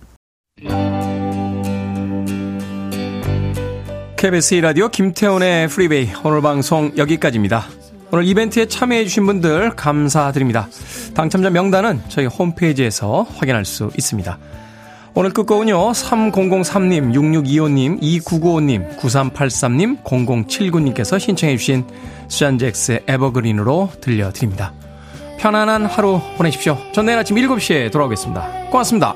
[4.17, 7.67] KBS 라디오 김태훈의 프리웨이 오늘 방송 여기까지입니다.
[8.11, 10.69] 오늘 이벤트에 참여해주신 분들 감사드립니다.
[11.15, 14.39] 당첨자 명단은 저희 홈페이지에서 확인할 수 있습니다.
[15.13, 21.85] 오늘 끝곡은요, 3003님, 6625님, 2995님, 9383님, 0079님께서 신청해주신
[22.29, 24.73] 수잔잭스의 에버그린으로 들려드립니다.
[25.39, 26.79] 편안한 하루 보내십시오.
[26.93, 28.69] 전 내일 아침 7시에 돌아오겠습니다.
[28.71, 29.15] 고맙습니다.